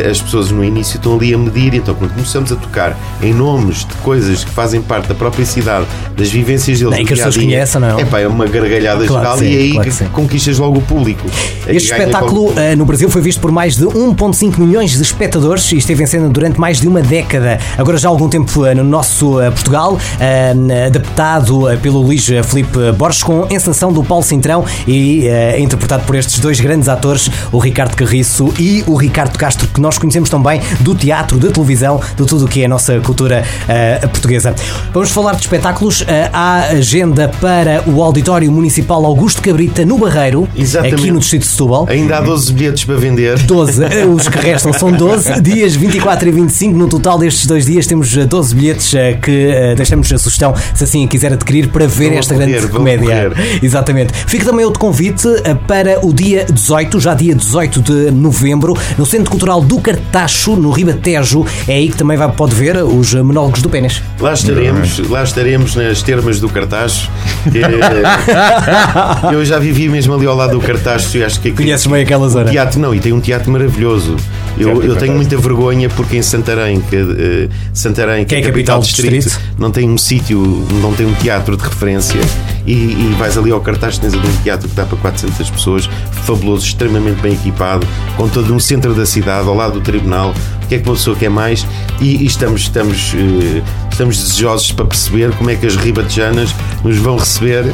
as 0.10 0.22
pessoas 0.22 0.51
no 0.51 0.63
início 0.63 0.98
estão 0.98 1.15
ali 1.15 1.34
a 1.34 1.38
medir, 1.38 1.74
então 1.74 1.94
quando 1.96 2.13
começamos 2.13 2.51
a 2.51 2.56
tocar 2.56 2.98
em 3.22 3.34
nomes 3.34 3.86
de 3.86 3.94
coisas 3.96 4.44
que 4.44 4.50
fazem 4.51 4.82
parte 4.82 5.08
da 5.08 5.15
própria 5.15 5.46
cidade, 5.46 5.86
das 6.15 6.30
vivências 6.30 6.80
deles, 6.80 6.94
Nem 6.94 7.06
que 7.06 7.13
as 7.13 7.20
pessoas 7.20 7.38
conheçam, 7.38 7.82
não. 7.82 8.00
Epá, 8.00 8.20
é 8.20 8.27
uma 8.27 8.46
gargalhada 8.46 9.06
Claro 9.06 9.24
geral 9.24 9.38
sim, 9.38 9.46
e 9.46 9.58
aí 9.58 9.72
claro 9.72 9.91
conquistas 10.12 10.58
logo 10.58 10.80
o 10.80 10.82
público. 10.82 11.27
É 11.68 11.75
Este 11.75 11.91
espetáculo 11.91 12.53
eh, 12.58 12.75
no 12.75 12.86
Brasil 12.86 13.10
foi 13.10 13.22
visto 13.22 13.39
por 13.39 13.51
mais 13.51 13.75
de 13.75 13.86
1,5 13.86 14.58
milhões 14.60 14.91
de 14.91 15.01
espectadores 15.01 15.72
e 15.72 15.77
esteve 15.77 16.03
em 16.03 16.06
cena 16.06 16.30
durante 16.30 16.60
mais 16.60 16.80
de 16.80 16.88
uma 16.88 17.01
década. 17.01 17.60
Agora 17.77 17.98
já 17.98 18.08
há 18.08 18.12
algum 18.12 18.30
tempo 18.30 18.65
eh, 18.65 18.74
no 18.74 18.84
nosso 18.84 19.39
eh, 19.41 19.50
Portugal, 19.51 19.98
eh, 20.20 20.53
adaptado 20.88 21.70
eh, 21.70 21.77
pelo 21.77 22.01
Luís 22.01 22.25
Felipe 22.46 22.91
Borges, 22.98 23.24
com 23.24 23.48
encenação 23.50 23.91
do 23.91 24.03
Paulo 24.03 24.24
Cintrão 24.24 24.65
e 24.88 25.27
eh, 25.27 25.60
interpretado 25.60 26.03
por 26.03 26.15
estes 26.15 26.39
dois 26.39 26.60
grandes 26.60 26.88
atores, 26.89 27.30
o 27.51 27.58
Ricardo 27.60 27.96
Carriço 27.96 28.53
e 28.60 28.84
o 28.88 28.96
Ricardo 28.96 29.38
Castro, 29.38 29.50
que 29.55 29.79
nós 29.81 29.98
conhecemos 29.98 30.29
também 30.29 30.62
do 30.79 30.96
teatro, 30.96 31.38
da 31.38 31.50
televisão, 31.51 32.00
de 32.15 32.25
tudo 32.25 32.46
o 32.46 32.48
que 32.48 32.62
é 32.62 32.65
a 32.65 32.70
nossa 32.70 33.00
cultura 33.00 33.43
eh, 33.67 34.00
portuguesa. 34.08 34.53
Vamos 34.93 35.12
falar 35.12 35.34
de 35.36 35.41
espetáculos. 35.41 36.03
Eh, 36.08 36.29
há 36.34 36.67
agenda 36.72 37.29
para 37.39 37.84
o 37.88 38.01
Auditório 38.01 38.51
Municipal 38.51 39.05
Augusto 39.05 39.41
Cabrita 39.41 39.86
no 39.86 39.98
Barreiro, 39.98 40.48
Exatamente. 40.55 40.96
aqui 40.96 41.12
no 41.12 41.20
Distrito 41.20 41.43
de 41.43 41.48
Setúbal. 41.50 41.86
Ainda 41.89 42.17
há 42.17 42.22
12 42.22 42.53
bilhetes 42.53 42.84
para 42.86 42.96
vender. 42.96 43.39
12, 43.39 43.84
eh, 43.84 44.05
os 44.05 44.27
que 44.27 44.38
restam 44.38 44.72
são 44.74 44.91
12, 44.91 45.39
dias 45.41 45.75
24 45.75 46.27
e 46.29 46.31
25. 46.31 46.77
No 46.77 46.88
total 46.88 47.17
destes 47.20 47.46
dois 47.46 47.65
dias 47.65 47.86
temos 47.88 48.15
eh, 48.15 48.25
12 48.25 48.55
bilhetes 48.55 48.91
que 49.22 49.48
eh, 49.51 49.75
deixamos 49.75 50.12
a 50.12 50.17
sugestão, 50.17 50.53
se 50.74 50.84
assim 50.84 51.05
quiser 51.08 51.34
adquirir, 51.34 51.70
para 51.70 51.88
ver 51.88 52.10
Vão 52.10 52.20
esta 52.20 52.34
correr, 52.34 52.48
grande 52.48 52.67
comédia. 52.67 53.29
correr. 53.29 53.60
Exatamente. 53.63 54.13
Fica 54.27 54.46
também 54.46 54.65
outro 54.65 54.79
convite 54.79 55.27
para 55.67 56.05
o 56.05 56.13
dia 56.13 56.46
18, 56.46 57.00
já 57.00 57.13
dia 57.13 57.34
18 57.36 57.81
de 57.81 58.12
novembro, 58.12 58.77
no 58.98 59.05
Centro 59.05 59.29
Cultural 59.29 59.40
do 59.41 59.79
Cartacho, 59.79 60.55
no 60.55 60.69
Ribatejo. 60.69 61.45
É 61.67 61.74
aí 61.74 61.89
que 61.89 61.98
também 61.98 62.15
vai, 62.15 62.31
pode 62.31 62.53
ver 62.53 62.77
os 62.77 63.13
monólogos 63.15 63.62
do 63.62 63.69
Pênis. 63.69 64.01
Lá 64.19 64.33
estaremos, 64.33 65.00
lá 65.10 65.24
estaremos 65.24 65.75
nas 65.75 66.03
termas 66.03 66.39
do 66.39 66.48
Cartacho. 66.48 67.10
Eh, 67.48 69.33
eu 69.33 69.43
já 69.43 69.57
vivi 69.57 69.89
mesmo 69.89 70.13
ali 70.13 70.27
ao 70.27 70.36
lado 70.36 70.60
do 70.60 70.65
Cartacho 70.65 71.17
e 71.17 71.24
acho 71.24 71.39
que 71.39 71.51
Conheces 71.51 71.88
bem 71.88 72.03
aquela 72.03 72.29
zona? 72.29 72.50
teatro 72.51 72.79
não, 72.79 72.93
e 72.93 73.00
tem 73.00 73.13
um 73.13 73.19
teatro 73.19 73.51
maravilhoso. 73.51 74.15
Eu, 74.58 74.84
eu 74.84 74.96
tenho 74.96 75.13
muita 75.13 75.38
vergonha 75.38 75.89
porque 75.89 76.17
em 76.17 76.22
Santarém, 76.22 76.81
que, 76.81 76.96
eh, 76.96 77.50
Santarém, 77.74 78.25
que, 78.25 78.36
Que 78.36 78.36
é 78.36 78.39
a 78.39 78.43
capital 78.50 78.79
do 78.79 78.86
distrito. 78.86 79.39
não 79.58 79.72
tem 79.72 79.89
um 79.89 79.98
sítio, 79.98 80.41
não 80.81 80.93
tem 80.93 81.05
um 81.05 81.13
teatro 81.13 81.55
de 81.58 81.63
referência. 81.63 82.20
E, 82.65 82.74
e 82.74 83.15
vais 83.17 83.38
ali 83.38 83.51
ao 83.51 83.60
cartaz, 83.60 83.98
tens 83.98 84.13
ali 84.13 84.27
um 84.27 84.43
teatro 84.43 84.70
que 84.70 84.75
dá 84.75 84.86
para 84.86 84.98
400 84.98 85.50
pessoas, 85.50 85.89
fabuloso, 86.25 86.65
extremamente 86.65 87.20
bem 87.22 87.34
equipado, 87.34 87.88
com 88.15 88.29
todo 88.29 88.53
um 88.53 88.60
centro 88.60 88.93
da 88.93 89.05
cidade, 89.05 89.48
ao 89.48 89.55
lado 89.55 89.74
do 89.74 89.81
tribunal. 89.81 90.34
O 90.63 90.67
que 90.67 90.75
é 90.75 90.79
que 90.79 90.88
uma 90.88 90.96
pessoa 90.96 91.15
quer 91.15 91.29
mais? 91.29 91.65
E, 92.00 92.17
e 92.17 92.25
estamos, 92.25 92.62
estamos, 92.62 93.13
eh, 93.15 93.62
estamos 93.91 94.17
desejosos 94.17 94.72
para 94.72 94.86
perceber 94.86 95.31
como 95.31 95.50
é 95.50 95.55
que 95.55 95.65
as 95.65 95.75
ribatejanas 95.75 96.53
nos 96.84 96.98
vão 96.98 97.17
receber. 97.17 97.65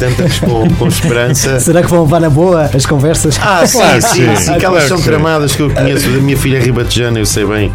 Tantas 0.00 0.38
com, 0.38 0.66
com 0.76 0.88
esperança. 0.88 1.60
Será 1.60 1.82
que 1.82 1.88
vão 1.90 2.04
levar 2.04 2.20
na 2.20 2.30
boa 2.30 2.70
as 2.74 2.86
conversas? 2.86 3.38
Ah, 3.38 3.66
sim, 3.66 3.76
Claro 3.78 4.00
sim, 4.00 4.08
sim. 4.08 4.36
sim, 4.36 4.52
que 4.54 4.60
claro 4.60 4.88
são 4.88 4.96
que 4.96 5.02
sim. 5.02 5.10
tramadas 5.10 5.54
que 5.54 5.60
eu 5.60 5.68
conheço. 5.70 6.08
Da 6.08 6.18
minha 6.20 6.36
filha 6.38 6.58
ribatejana, 6.58 7.18
eu 7.18 7.26
sei 7.26 7.44
bem. 7.44 7.70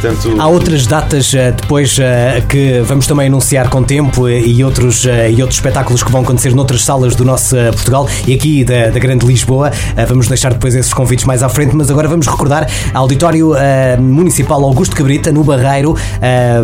Portanto, 0.00 0.36
Há 0.38 0.46
outras 0.46 0.86
datas 0.86 1.34
eh, 1.34 1.50
depois 1.50 1.98
eh, 1.98 2.40
que 2.48 2.80
vamos 2.82 3.04
também 3.04 3.26
anunciar 3.26 3.68
com 3.68 3.82
tempo 3.82 4.28
eh, 4.28 4.40
e 4.40 4.62
outros, 4.62 5.04
e 5.04 5.40
outros 5.42 5.56
espetáculos 5.56 6.04
que 6.04 6.12
vão 6.12 6.20
acontecer 6.20 6.54
noutras 6.54 6.84
salas 6.84 7.16
do 7.16 7.24
nosso 7.24 7.56
Portugal 7.72 8.08
e 8.24 8.32
aqui 8.32 8.62
da, 8.62 8.90
da 8.90 8.98
Grande 9.00 9.26
Lisboa. 9.26 9.72
Vamos 10.06 10.28
deixar 10.28 10.52
depois 10.52 10.74
esses 10.76 10.94
convites 10.94 11.24
mais 11.24 11.42
à 11.42 11.48
frente, 11.48 11.74
mas 11.74 11.90
agora 11.90 12.06
vamos 12.06 12.26
recordar 12.28 12.68
Auditório 12.94 13.54
Municipal 13.98 14.62
Augusto 14.62 14.94
Cabrita, 14.94 15.32
no 15.32 15.42
Barreiro. 15.42 15.96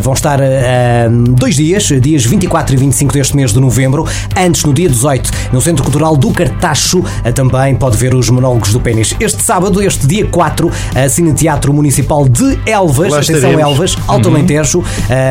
Vão 0.01 0.13
estar 0.13 0.39
dois 1.37 1.57
dias, 1.57 1.85
dias 2.01 2.25
24 2.25 2.75
e 2.75 2.79
25 2.79 3.13
deste 3.13 3.37
mês 3.37 3.53
de 3.53 3.61
novembro. 3.61 4.07
Antes, 4.37 4.65
no 4.65 4.73
dia 4.73 4.89
18, 4.89 5.31
no 5.53 5.61
Centro 5.61 5.83
Cultural 5.83 6.17
do 6.17 6.31
Cartacho, 6.31 7.03
também 7.35 7.75
pode 7.75 7.97
ver 7.97 8.15
os 8.15 8.29
monólogos 8.31 8.73
do 8.73 8.81
Pênis. 8.81 9.15
Este 9.19 9.43
sábado, 9.43 9.83
este 9.83 10.07
dia 10.07 10.27
4, 10.27 10.71
a 10.95 11.09
Cine 11.09 11.33
Teatro 11.33 11.73
Municipal 11.73 12.29
de 12.29 12.59
Elvas. 12.67 13.24
Estaremos. 13.33 13.61
Elvas, 13.63 13.97
Alto 14.07 14.29
Alentejo, 14.29 14.85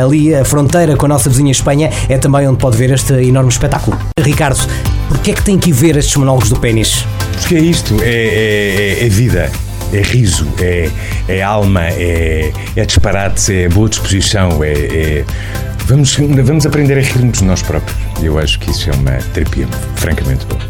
ali 0.04 0.34
a 0.34 0.44
fronteira 0.46 0.96
com 0.96 1.06
a 1.06 1.10
nossa 1.10 1.30
vizinha 1.30 1.52
Espanha, 1.52 1.90
é 2.10 2.18
também 2.18 2.48
onde 2.48 2.58
pode 2.58 2.78
ver 2.78 2.92
este 2.92 3.14
enorme 3.14 3.50
espetáculo. 3.50 3.98
Ricardo, 4.20 4.60
porquê 5.08 5.32
é 5.32 5.34
que 5.34 5.44
tem 5.44 5.58
que 5.58 5.72
ver 5.72 5.96
estes 5.98 6.16
monólogos 6.16 6.50
do 6.50 6.56
Pênis? 6.58 7.06
Porque 7.40 7.56
é 7.56 7.60
isto, 7.60 7.98
é, 8.02 8.06
é- 8.08 8.98
é- 9.02 9.06
é 9.06 9.10
vida, 9.10 9.52
é 9.92 10.02
riso, 10.02 10.48
é, 10.60 10.90
é 11.28 11.42
alma, 11.42 11.86
é, 11.88 12.52
é 12.76 12.86
disparate, 12.86 13.54
é 13.54 13.70
boa 13.70 13.90
disposição, 13.90 14.64
é, 14.64 14.72
é- 14.72 15.26
Vamos, 15.86 16.16
vamos 16.16 16.66
aprender 16.66 16.98
a 16.98 17.02
rir-nos 17.02 17.40
de 17.40 17.44
nós 17.44 17.62
próprios. 17.62 17.98
Eu 18.22 18.40
acho 18.40 18.58
que 18.58 18.72
isso 18.72 18.90
é 18.90 18.94
uma 18.94 19.12
terapia 19.34 19.68
francamente 19.98 20.46
boa. 20.46 20.62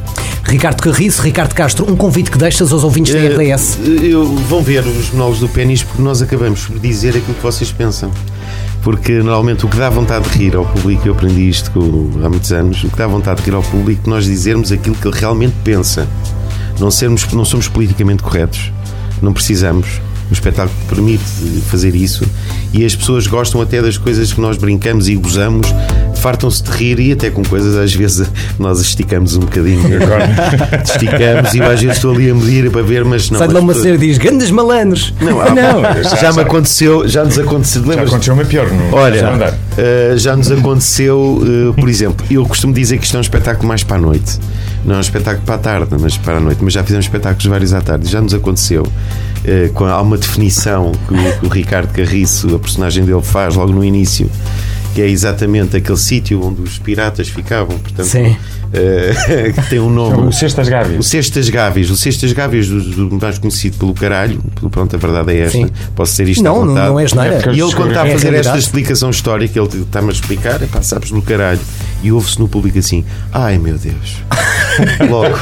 Ricardo 0.43 0.81
Carriço, 0.81 1.21
Ricardo 1.21 1.53
Castro, 1.53 1.91
um 1.91 1.95
convite 1.95 2.29
que 2.29 2.37
deixas 2.37 2.71
aos 2.71 2.83
ouvintes 2.83 3.13
da 3.13 3.19
eh, 3.19 3.27
RDS. 3.27 3.79
eu, 4.03 4.25
vão 4.25 4.61
ver 4.61 4.85
os 4.85 5.11
monólogos 5.11 5.39
do 5.39 5.49
Pênis 5.49 5.83
porque 5.83 6.01
nós 6.01 6.21
acabamos 6.21 6.65
por 6.65 6.79
dizer 6.79 7.09
aquilo 7.09 7.33
que 7.33 7.41
vocês 7.41 7.71
pensam. 7.71 8.11
Porque 8.81 9.13
normalmente 9.13 9.65
o 9.65 9.69
que 9.69 9.77
dá 9.77 9.89
vontade 9.89 10.29
de 10.29 10.37
rir 10.37 10.55
ao 10.55 10.65
público, 10.65 11.07
eu 11.07 11.13
aprendi 11.13 11.47
isto 11.47 11.71
há 12.23 12.29
muitos 12.29 12.51
anos, 12.51 12.83
o 12.83 12.89
que 12.89 12.97
dá 12.97 13.07
vontade 13.07 13.41
de 13.41 13.49
rir 13.49 13.55
ao 13.55 13.63
público 13.63 14.01
é 14.05 14.09
nós 14.09 14.25
dizermos 14.25 14.71
aquilo 14.71 14.95
que 14.95 15.07
ele 15.07 15.17
realmente 15.17 15.55
pensa. 15.63 16.07
Não, 16.79 16.91
sermos, 16.91 17.25
não 17.31 17.45
somos 17.45 17.67
politicamente 17.67 18.21
corretos. 18.21 18.71
Não 19.21 19.31
precisamos. 19.31 20.01
O 20.29 20.33
espetáculo 20.33 20.75
permite 20.89 21.23
fazer 21.69 21.95
isso 21.95 22.25
e 22.73 22.83
as 22.83 22.95
pessoas 22.95 23.27
gostam 23.27 23.61
até 23.61 23.81
das 23.81 23.97
coisas 23.97 24.33
que 24.33 24.41
nós 24.41 24.57
brincamos 24.57 25.07
e 25.07 25.15
gozamos, 25.15 25.67
fartam-se 26.23 26.63
de 26.63 26.71
rir 26.71 26.99
e 27.01 27.11
até 27.11 27.29
com 27.29 27.43
coisas 27.43 27.75
às 27.75 27.93
vezes 27.93 28.25
nós 28.57 28.79
esticamos 28.79 29.35
um 29.35 29.41
bocadinho. 29.41 29.83
esticamos 30.83 31.53
e 31.53 31.61
às 31.61 31.81
vezes 31.81 31.97
estou 31.97 32.13
ali 32.13 32.29
a 32.31 32.33
medir 32.35 32.71
para 32.71 32.81
ver, 32.81 33.03
mas 33.03 33.29
não. 33.29 33.39
Sai 33.39 33.47
de 33.49 33.53
lá 33.53 33.59
uma 33.59 33.73
senhora 33.73 33.95
e 33.95 34.07
diz: 34.07 34.17
Grandes 34.17 34.49
malandros! 34.49 35.13
não, 35.19 35.41
há- 35.41 35.49
Não, 35.53 35.81
já, 36.03 36.15
já- 36.15 36.33
me 36.33 36.41
aconteceu, 36.41 37.07
já 37.07 37.23
nos 37.25 37.37
aconteceu. 37.37 37.81
Já 37.83 37.89
Lembras? 37.89 38.09
aconteceu 38.09 38.33
uma 38.33 38.45
pior, 38.45 38.67
não? 38.71 38.93
Olha, 38.93 39.53
eh, 39.77 40.13
já 40.17 40.35
nos 40.35 40.49
aconteceu, 40.51 41.43
eh, 41.75 41.79
por 41.79 41.89
exemplo, 41.89 42.25
eu 42.31 42.45
costumo 42.45 42.73
dizer 42.73 42.97
que 42.97 43.05
isto 43.05 43.15
é 43.15 43.19
um 43.19 43.21
espetáculo 43.21 43.67
mais 43.67 43.83
para 43.83 43.97
a 43.97 43.99
noite. 43.99 44.39
Não 44.85 44.95
é 44.95 44.97
um 44.97 45.01
espetáculo 45.01 45.45
para 45.45 45.55
a 45.55 45.59
tarde, 45.59 45.95
mas 45.99 46.17
para 46.17 46.37
a 46.37 46.39
noite. 46.39 46.59
Mas 46.63 46.73
já 46.73 46.83
fizemos 46.83 47.05
espetáculos 47.05 47.45
vários 47.45 47.73
à 47.73 47.81
tarde. 47.81 48.09
Já 48.09 48.21
nos 48.21 48.33
aconteceu. 48.33 48.85
eh, 49.45 49.69
com, 49.73 49.85
há 49.85 50.01
uma 50.01 50.17
definição 50.17 50.91
que 51.07 51.13
o, 51.13 51.39
que 51.39 51.45
o 51.45 51.49
Ricardo 51.49 51.91
Carriço, 51.93 52.53
a 52.55 52.59
personagem 52.59 53.03
dele, 53.03 53.21
faz 53.21 53.55
logo 53.55 53.71
no 53.73 53.83
início, 53.83 54.29
que 54.93 55.01
é 55.01 55.07
exatamente 55.09 55.75
aquele 55.77 55.97
sítio 55.97 56.43
onde 56.43 56.61
os 56.61 56.77
piratas 56.77 57.27
ficavam. 57.29 57.77
Portanto, 57.79 58.05
Sim. 58.07 58.35
eh, 58.71 59.51
que 59.55 59.69
tem 59.69 59.79
um 59.79 59.89
nome. 59.89 60.27
O 60.27 60.31
Cestas 60.31 60.67
O 60.67 60.71
Gávias. 60.71 61.05
Cestas 61.07 61.49
Gávias, 61.49 61.89
o 61.89 61.97
Cestas 61.97 62.31
Gávias, 62.33 62.67
do, 62.67 63.07
do 63.09 63.19
mais 63.19 63.37
conhecido 63.39 63.77
pelo 63.77 63.93
caralho, 63.93 64.41
pronto, 64.71 64.95
a 64.95 64.99
verdade 64.99 65.31
é 65.33 65.39
esta. 65.39 65.57
Sim. 65.57 65.69
Posso 65.95 66.13
ser 66.13 66.27
isto 66.27 66.41
à 66.41 66.43
Não, 66.43 66.59
não, 66.59 66.67
vontade. 66.67 66.87
não 66.89 66.99
é 66.99 67.07
geneira. 67.07 67.35
É 67.49 67.53
E 67.53 67.59
ele, 67.61 67.73
quando 67.73 67.89
está 67.89 68.03
a 68.03 68.07
É 68.07 68.11
a 68.11 68.13
fazer 68.13 68.27
esta 68.27 68.29
realidade. 68.29 68.59
explicação 68.59 69.09
histórica, 69.09 69.59
ele 69.59 69.81
está-me 69.81 70.09
a 70.09 70.11
explicar, 70.11 70.61
epá, 70.61 70.81
sabes 70.81 71.11
no 71.11 71.21
caralho. 71.21 71.59
E 72.03 72.11
ouve-se 72.11 72.37
no 72.39 72.47
público 72.49 72.77
assim: 72.77 73.03
ai 73.31 73.57
meu 73.57 73.77
Deus. 73.77 74.17
Logo. 75.09 75.35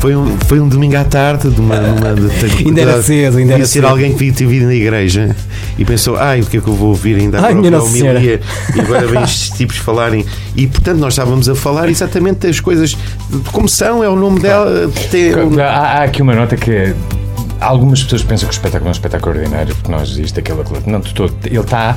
Foi 0.00 0.14
um, 0.14 0.36
foi 0.46 0.60
um 0.60 0.68
domingo 0.68 0.96
à 0.96 1.04
tarde, 1.04 1.50
de 1.50 1.60
uma. 1.60 1.76
numa- 1.80 2.14
de, 2.14 2.28
de, 2.28 2.68
Ainda 2.68 2.80
era 2.82 3.02
cedo, 3.02 3.38
ainda 3.38 3.54
era 3.54 3.66
cedo. 3.66 3.86
alguém 3.88 4.14
que 4.14 4.30
tinha 4.32 4.48
vindo 4.48 4.66
na 4.66 4.74
igreja 4.74 5.34
e 5.78 5.84
pensou: 5.84 6.16
ai, 6.16 6.40
o 6.40 6.46
que 6.46 6.58
é 6.58 6.60
que 6.60 6.68
eu 6.68 6.74
vou 6.74 6.88
ouvir 6.90 7.16
ainda 7.16 7.38
Ai, 7.38 7.52
agora 7.52 7.54
minha 7.60 7.70
para 7.70 7.78
a 7.78 7.82
Nossa 7.82 7.92
Senhora. 7.92 8.18
homilia?" 8.18 8.40
E 8.76 8.80
agora 8.80 9.06
vêm 9.06 9.22
estes 9.22 9.50
tipos 9.50 9.76
falarem. 9.78 10.24
E 10.56 10.66
portanto, 10.66 10.98
nós 10.98 11.14
estávamos 11.14 11.48
a 11.48 11.54
falar 11.54 11.88
exatamente 11.88 12.46
das 12.46 12.60
coisas 12.60 12.90
de 12.90 13.38
como 13.50 13.68
são, 13.68 14.04
é 14.04 14.08
o 14.08 14.14
nome 14.16 14.38
dela. 14.40 14.90
Tem, 15.10 15.32
Há, 15.60 15.64
há 16.00 16.04
aqui 16.04 16.22
uma 16.22 16.34
nota 16.34 16.56
que 16.56 16.70
é. 16.70 16.94
Algumas 17.60 18.02
pessoas 18.02 18.22
pensam 18.24 18.48
que 18.48 18.54
o 18.54 18.56
espetáculo 18.56 18.88
é 18.88 18.90
um 18.90 18.92
espetáculo 18.92 19.36
ordinário, 19.38 19.74
porque 19.76 19.90
nós 19.90 20.08
isto, 20.18 20.38
aquilo, 20.40 20.60
aquilo. 20.62 20.82
Não, 20.86 21.00
de 21.00 21.14
todo. 21.14 21.32
Ele 21.44 21.58
está. 21.60 21.96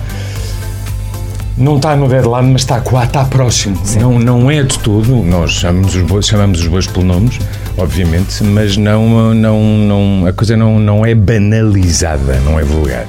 Não 1.57 1.77
está 1.77 1.95
no 1.95 2.09
deadline, 2.09 2.51
mas 2.51 2.63
está 2.63 2.81
quase, 2.81 3.07
está 3.07 3.24
próximo. 3.24 3.81
Não, 3.97 4.19
não 4.19 4.51
é 4.51 4.62
de 4.62 4.77
tudo. 4.79 5.24
Nós 5.24 5.51
chamamos 5.51 5.95
os 5.95 6.01
bois, 6.01 6.27
chamamos 6.27 6.59
os 6.59 6.67
bois 6.67 6.85
pelo 6.85 7.05
nomes, 7.05 7.39
obviamente, 7.77 8.43
mas 8.43 8.75
não, 8.75 9.33
não, 9.33 9.62
não, 9.62 10.27
a 10.27 10.33
coisa 10.33 10.57
não, 10.57 10.79
não 10.79 11.05
é 11.05 11.15
banalizada, 11.15 12.41
não 12.41 12.59
é 12.59 12.63
vulgar. 12.63 13.05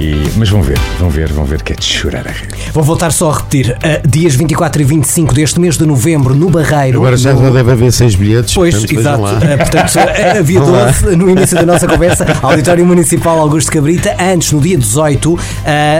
E, 0.00 0.28
mas 0.36 0.48
vão 0.48 0.60
ver, 0.60 0.76
vão 0.98 1.08
ver, 1.08 1.32
vão 1.32 1.44
ver 1.44 1.62
que 1.62 1.72
é 1.72 1.76
de 1.76 1.84
chorar 1.84 2.26
a 2.26 2.30
rir. 2.32 2.48
Vou 2.72 2.82
voltar 2.82 3.12
só 3.12 3.30
a 3.30 3.36
repetir: 3.36 3.70
uh, 3.76 4.08
dias 4.08 4.34
24 4.34 4.82
e 4.82 4.84
25 4.84 5.32
deste 5.32 5.60
mês 5.60 5.76
de 5.78 5.86
novembro, 5.86 6.34
no 6.34 6.50
Barreiro. 6.50 6.98
Agora 6.98 7.16
já 7.16 7.32
no- 7.32 7.52
deve 7.52 7.70
haver 7.70 7.92
seis 7.92 8.16
bilhetes. 8.16 8.52
Pois, 8.54 8.74
portanto, 8.74 8.98
exato. 8.98 9.22
Uh, 9.22 9.56
portanto, 9.58 9.94
uh, 9.94 10.34
havia 10.38 10.60
12 10.60 11.16
no 11.16 11.30
início 11.30 11.56
da 11.56 11.64
nossa 11.64 11.86
conversa. 11.86 12.26
Auditório 12.42 12.84
Municipal 12.84 13.38
Augusto 13.38 13.70
Cabrita. 13.70 14.16
Antes, 14.20 14.50
no 14.50 14.60
dia 14.60 14.76
18, 14.76 15.32
uh, 15.32 15.38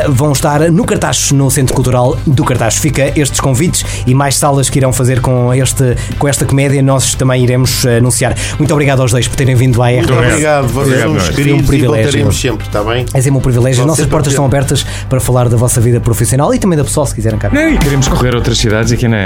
vão 0.08 0.32
estar 0.32 0.58
no 0.72 0.84
Cartaz, 0.84 1.30
no 1.30 1.48
Centro 1.48 1.72
Cultural 1.74 2.18
do 2.26 2.44
Cartaz. 2.44 2.76
Fica 2.76 3.12
estes 3.18 3.38
convites 3.38 3.84
e 4.08 4.12
mais 4.14 4.36
salas 4.36 4.68
que 4.68 4.78
irão 4.80 4.92
fazer 4.92 5.20
com, 5.20 5.54
este, 5.54 5.94
com 6.18 6.26
esta 6.26 6.44
comédia. 6.44 6.82
Nós 6.82 7.14
também 7.14 7.44
iremos 7.44 7.86
anunciar. 7.86 8.34
Muito 8.58 8.72
obrigado 8.72 9.02
aos 9.02 9.12
dois 9.12 9.28
por 9.28 9.36
terem 9.36 9.54
vindo 9.54 9.80
à 9.80 9.86
Muito 9.92 10.12
RDS. 10.12 10.26
obrigado, 10.32 10.66
vocês 10.68 11.00
são 11.00 11.12
um 11.12 11.18
queridos 11.32 11.60
e 11.60 11.62
privilégio. 11.62 12.02
voltaremos 12.04 12.40
sempre, 12.40 12.66
está 12.66 12.82
bem? 12.82 13.06
É 13.14 13.20
sempre 13.22 13.38
um 13.38 13.40
privilégio. 13.40 13.83
As 13.84 13.88
nossas 13.88 14.06
portas 14.06 14.32
estão 14.32 14.44
abertas 14.44 14.84
para 15.08 15.20
falar 15.20 15.48
da 15.48 15.56
vossa 15.56 15.80
vida 15.80 16.00
profissional 16.00 16.54
e 16.54 16.58
também 16.58 16.76
da 16.76 16.84
pessoal, 16.84 17.06
se 17.06 17.14
quiserem 17.14 17.38
cá. 17.38 17.50
Não, 17.52 17.68
e 17.68 17.78
queremos 17.78 18.08
correr 18.08 18.34
outras 18.34 18.58
cidades 18.58 18.92
aqui 18.92 19.06
na. 19.08 19.16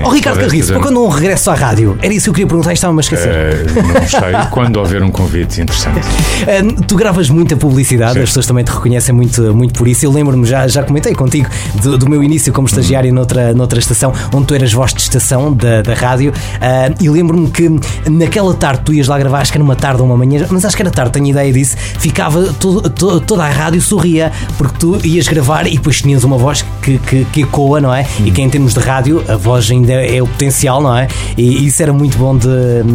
na 0.00 0.06
Oh, 0.08 0.10
Ricardo 0.10 0.40
Carriço, 0.40 0.72
para 0.72 0.82
quando 0.82 1.02
um 1.02 1.08
regresso 1.08 1.50
à 1.50 1.54
rádio? 1.54 1.98
Era 2.02 2.12
isso 2.12 2.24
que 2.24 2.30
eu 2.30 2.34
queria 2.34 2.46
perguntar 2.46 2.70
e 2.70 2.74
estava-me 2.74 2.98
a 2.98 3.02
esquecer. 3.02 3.28
Eh, 3.28 3.64
não 3.76 4.06
sei 4.08 4.20
quando 4.50 4.76
houver 4.76 5.02
um 5.02 5.10
convite 5.10 5.60
interessante. 5.60 6.00
Uh, 6.42 6.82
tu 6.86 6.96
gravas 6.96 7.28
muita 7.30 7.56
publicidade, 7.56 8.14
Sim. 8.14 8.20
as 8.20 8.28
pessoas 8.30 8.46
também 8.46 8.64
te 8.64 8.70
reconhecem 8.70 9.14
muito, 9.14 9.54
muito 9.54 9.74
por 9.74 9.86
isso. 9.88 10.04
Eu 10.06 10.12
lembro-me, 10.12 10.46
já, 10.46 10.66
já 10.68 10.82
comentei 10.82 11.14
contigo, 11.14 11.48
do, 11.82 11.98
do 11.98 12.08
meu 12.08 12.22
início 12.22 12.52
como 12.52 12.66
estagiário 12.66 13.12
noutra, 13.12 13.52
noutra 13.54 13.78
estação, 13.78 14.12
onde 14.32 14.46
tu 14.46 14.54
eras 14.54 14.72
voz 14.72 14.92
de 14.94 15.00
estação 15.02 15.52
da, 15.52 15.82
da 15.82 15.94
rádio. 15.94 16.30
uh, 16.32 16.94
e 17.02 17.08
lembro-me 17.08 17.48
que 17.50 17.68
naquela 18.10 18.54
tarde 18.54 18.82
tu 18.84 18.92
ias 18.92 19.06
lá 19.08 19.18
gravar, 19.18 19.40
acho 19.40 19.52
que 19.52 19.58
era 19.58 19.64
uma 19.64 19.76
tarde 19.76 20.00
ou 20.00 20.06
uma 20.06 20.16
manhã, 20.16 20.46
mas 20.50 20.64
acho 20.64 20.76
que 20.76 20.82
era 20.82 20.90
tarde, 20.90 21.12
tenho 21.12 21.26
ideia 21.26 21.52
disso. 21.52 21.76
Ficava 21.98 22.52
to- 22.54 22.88
to- 22.90 23.20
toda 23.20 23.44
a 23.44 23.50
rádio 23.50 23.80
sorria, 23.98 24.30
porque 24.56 24.78
tu 24.78 24.98
ias 25.04 25.26
gravar 25.26 25.66
e 25.66 25.72
depois 25.76 26.00
tinhas 26.00 26.22
uma 26.22 26.38
voz 26.38 26.64
que, 26.82 26.98
que, 26.98 27.24
que 27.26 27.42
ecoa, 27.42 27.80
não 27.80 27.92
é? 27.92 28.06
E 28.24 28.30
que 28.30 28.40
em 28.40 28.48
termos 28.48 28.74
de 28.74 28.80
rádio, 28.80 29.24
a 29.28 29.36
voz 29.36 29.68
ainda 29.70 29.92
é 29.92 30.22
o 30.22 30.26
potencial, 30.26 30.80
não 30.80 30.96
é? 30.96 31.08
E 31.36 31.66
isso 31.66 31.82
era 31.82 31.92
muito 31.92 32.16
bom 32.16 32.36
de. 32.36 32.46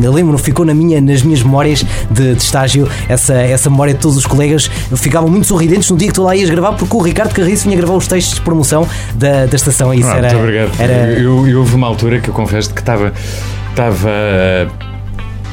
Eu 0.02 0.14
lembro-me, 0.14 0.40
ficou 0.40 0.66
na 0.66 0.74
minha, 0.74 1.02
nas 1.02 1.22
minhas 1.22 1.44
memórias 1.44 1.86
de, 2.10 2.36
de 2.36 2.42
estágio, 2.42 2.88
essa, 3.10 3.34
essa 3.34 3.70
memória 3.70 3.94
de 3.94 4.00
todos 4.00 4.18
os 4.18 4.26
colegas 4.26 4.70
ficavam 4.96 5.30
muito 5.30 5.46
sorridentes 5.48 5.90
no 5.92 5.98
dia 5.98 6.08
que 6.08 6.14
tu 6.14 6.24
lá 6.24 6.36
ias 6.36 6.50
gravar, 6.50 6.74
porque 6.74 6.96
o 6.96 7.02
Ricardo 7.02 7.34
Carriço 7.34 7.66
vinha 7.66 7.76
gravar 7.76 7.96
os 7.96 8.08
textos 8.08 8.36
de 8.36 8.42
promoção 8.42 8.88
da, 9.16 9.46
da 9.46 9.56
estação. 9.56 9.94
Isso 9.94 10.08
Ah, 10.08 10.18
era. 10.18 10.28
muito 10.30 10.40
obrigado. 10.42 10.72
Era, 10.80 10.94
Eu, 11.20 11.48
eu 11.48 11.60
houve 11.60 11.76
uma 11.76 11.88
altura 11.88 12.20
que 12.20 12.30
eu 12.30 12.34
confesso 12.34 12.74
que 12.74 12.80
estava. 12.80 13.12
Estava. 13.72 14.10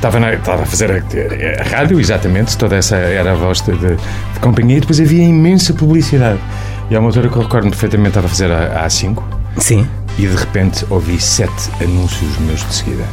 Estava, 0.01 0.19
na, 0.19 0.33
estava 0.33 0.63
a 0.63 0.67
fazer 0.67 0.91
a, 0.91 1.63
a, 1.63 1.69
rádio, 1.69 2.01
exatamente, 2.01 2.57
toda 2.57 2.77
essa 2.77 2.97
era 2.97 3.33
a 3.33 3.35
voz 3.35 3.61
de, 3.61 3.73
de, 3.73 3.97
de 3.97 4.41
companhia, 4.41 4.79
e 4.79 4.81
depois 4.81 4.99
havia 4.99 5.23
imensa 5.23 5.75
publicidade. 5.75 6.41
E 6.91 6.97
há 6.97 6.99
uma 6.99 7.09
altura 7.09 7.29
que 7.29 7.37
eu 7.37 7.43
recordo 7.43 7.69
perfeitamente, 7.69 8.09
estava 8.09 8.27
a 8.27 8.31
fazer 8.31 8.51
a, 8.51 8.85
a 8.85 8.87
A5. 8.87 9.23
Sim. 9.59 9.87
E 10.19 10.27
de 10.27 10.35
repente 10.35 10.85
ouvi 10.91 11.21
sete 11.21 11.71
anúncios 11.83 12.37
meus 12.39 12.67
de 12.67 12.75
seguida. 12.75 13.05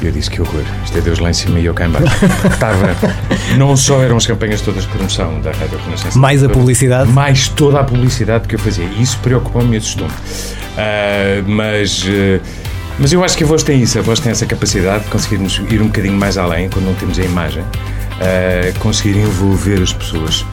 E 0.00 0.06
eu 0.06 0.12
disse 0.12 0.30
que 0.30 0.40
horror, 0.40 0.62
isto 0.82 0.96
é 0.96 1.00
Deus 1.02 1.18
lá 1.18 1.28
em 1.28 1.34
cima 1.34 1.58
e 1.58 1.66
eu 1.66 1.74
cá 1.74 1.86
em 1.86 1.90
baixo. 1.90 2.06
Estava, 2.50 2.96
não 3.58 3.76
só 3.76 4.02
eram 4.02 4.16
as 4.16 4.24
campanhas 4.24 4.62
todas 4.62 4.84
de 4.84 4.88
promoção 4.88 5.40
da 5.40 5.50
Rádio 5.50 5.78
Renascença, 5.84 6.18
mais 6.18 6.42
a 6.42 6.48
publicidade, 6.48 7.10
mais 7.10 7.48
toda 7.48 7.80
a 7.80 7.84
publicidade 7.84 8.48
que 8.48 8.54
eu 8.54 8.58
fazia. 8.58 8.86
E 8.86 9.02
isso 9.02 9.18
preocupou-me 9.18 9.74
e 9.74 9.78
assustou-me. 9.78 10.12
Uh, 10.12 11.44
mas. 11.46 12.04
Uh, 12.04 12.40
mas 13.00 13.12
eu 13.12 13.24
acho 13.24 13.36
que 13.36 13.44
a 13.44 13.46
voz 13.46 13.62
tem 13.62 13.82
isso, 13.82 13.98
a 13.98 14.02
voz 14.02 14.20
tem 14.20 14.30
essa 14.30 14.46
capacidade 14.46 15.04
de 15.04 15.10
conseguirmos 15.10 15.60
ir 15.70 15.80
um 15.80 15.86
bocadinho 15.86 16.18
mais 16.18 16.36
além 16.36 16.68
quando 16.68 16.84
não 16.84 16.94
temos 16.94 17.18
a 17.18 17.22
imagem, 17.22 17.62
uh, 17.62 18.78
conseguir 18.78 19.18
envolver 19.18 19.82
as 19.82 19.92
pessoas 19.92 20.44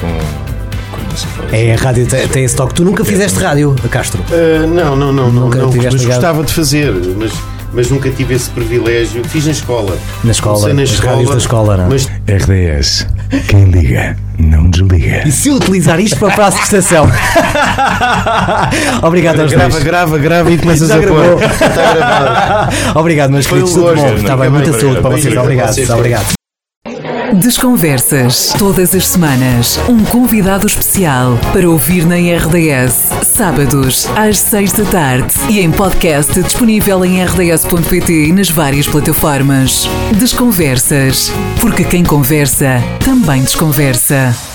com, 0.00 0.08
é, 1.52 1.74
a 1.74 1.76
rádio 1.76 2.06
tem, 2.06 2.26
tem 2.28 2.44
esse 2.44 2.56
toque. 2.56 2.74
Tu 2.74 2.84
nunca 2.84 3.04
fizeste 3.04 3.38
rádio, 3.38 3.74
Castro? 3.90 4.22
Uh, 4.22 4.66
não, 4.66 4.96
não, 4.96 5.12
não, 5.12 5.30
nunca 5.30 5.58
não, 5.58 5.72
mas 5.72 6.04
gostava 6.04 6.42
de 6.42 6.52
fazer, 6.52 6.92
mas, 7.16 7.32
mas 7.72 7.90
nunca 7.90 8.10
tive 8.10 8.34
esse 8.34 8.48
privilégio. 8.50 9.22
Fiz 9.24 9.44
na 9.44 9.52
escola. 9.52 9.96
Na 10.24 10.30
escola, 10.30 10.72
nas 10.72 10.90
escola, 10.90 11.12
rádios 11.12 11.30
da 11.30 11.36
escola, 11.36 11.76
não? 11.76 11.84
É? 11.84 11.88
Mas... 11.88 12.06
RDS, 12.26 13.06
quem 13.48 13.64
liga, 13.64 14.16
não 14.42 14.68
desliga. 14.68 15.26
E 15.26 15.32
se 15.32 15.48
eu 15.48 15.54
utilizar 15.54 15.98
isto 16.00 16.18
para 16.18 16.28
a 16.28 16.34
próxima 16.34 16.64
estação? 16.64 17.08
Obrigado 19.02 19.40
aos 19.40 19.52
grava, 19.52 19.70
dois. 19.70 19.84
Grava, 19.84 20.18
grava 20.18 20.50
e 20.50 20.58
começas 20.58 20.88
Já 20.88 20.96
a 20.98 21.02
pôr. 21.02 21.42
Está 21.42 21.94
gravado. 21.94 22.98
Obrigado, 22.98 23.30
meus 23.30 23.46
queridos. 23.46 23.72
Tudo 23.72 23.94
bom. 23.94 24.14
Está 24.14 24.36
bem, 24.36 24.50
muita 24.50 24.72
saúde 24.78 25.00
para 25.00 25.10
vocês. 25.10 25.36
Obrigado. 25.36 25.78
Obrigado. 25.90 26.41
Desconversas. 27.34 28.52
Todas 28.58 28.94
as 28.94 29.08
semanas, 29.08 29.80
um 29.88 30.04
convidado 30.04 30.66
especial 30.66 31.38
para 31.52 31.68
ouvir 31.68 32.04
na 32.04 32.16
RDS. 32.16 33.10
Sábados, 33.22 34.06
às 34.14 34.38
seis 34.38 34.70
da 34.72 34.84
tarde. 34.84 35.34
E 35.48 35.60
em 35.60 35.70
podcast 35.70 36.42
disponível 36.42 37.02
em 37.04 37.24
rds.pt 37.24 38.26
e 38.26 38.32
nas 38.32 38.50
várias 38.50 38.86
plataformas. 38.86 39.88
Desconversas. 40.18 41.32
Porque 41.58 41.84
quem 41.84 42.04
conversa 42.04 42.82
também 43.02 43.42
desconversa. 43.42 44.51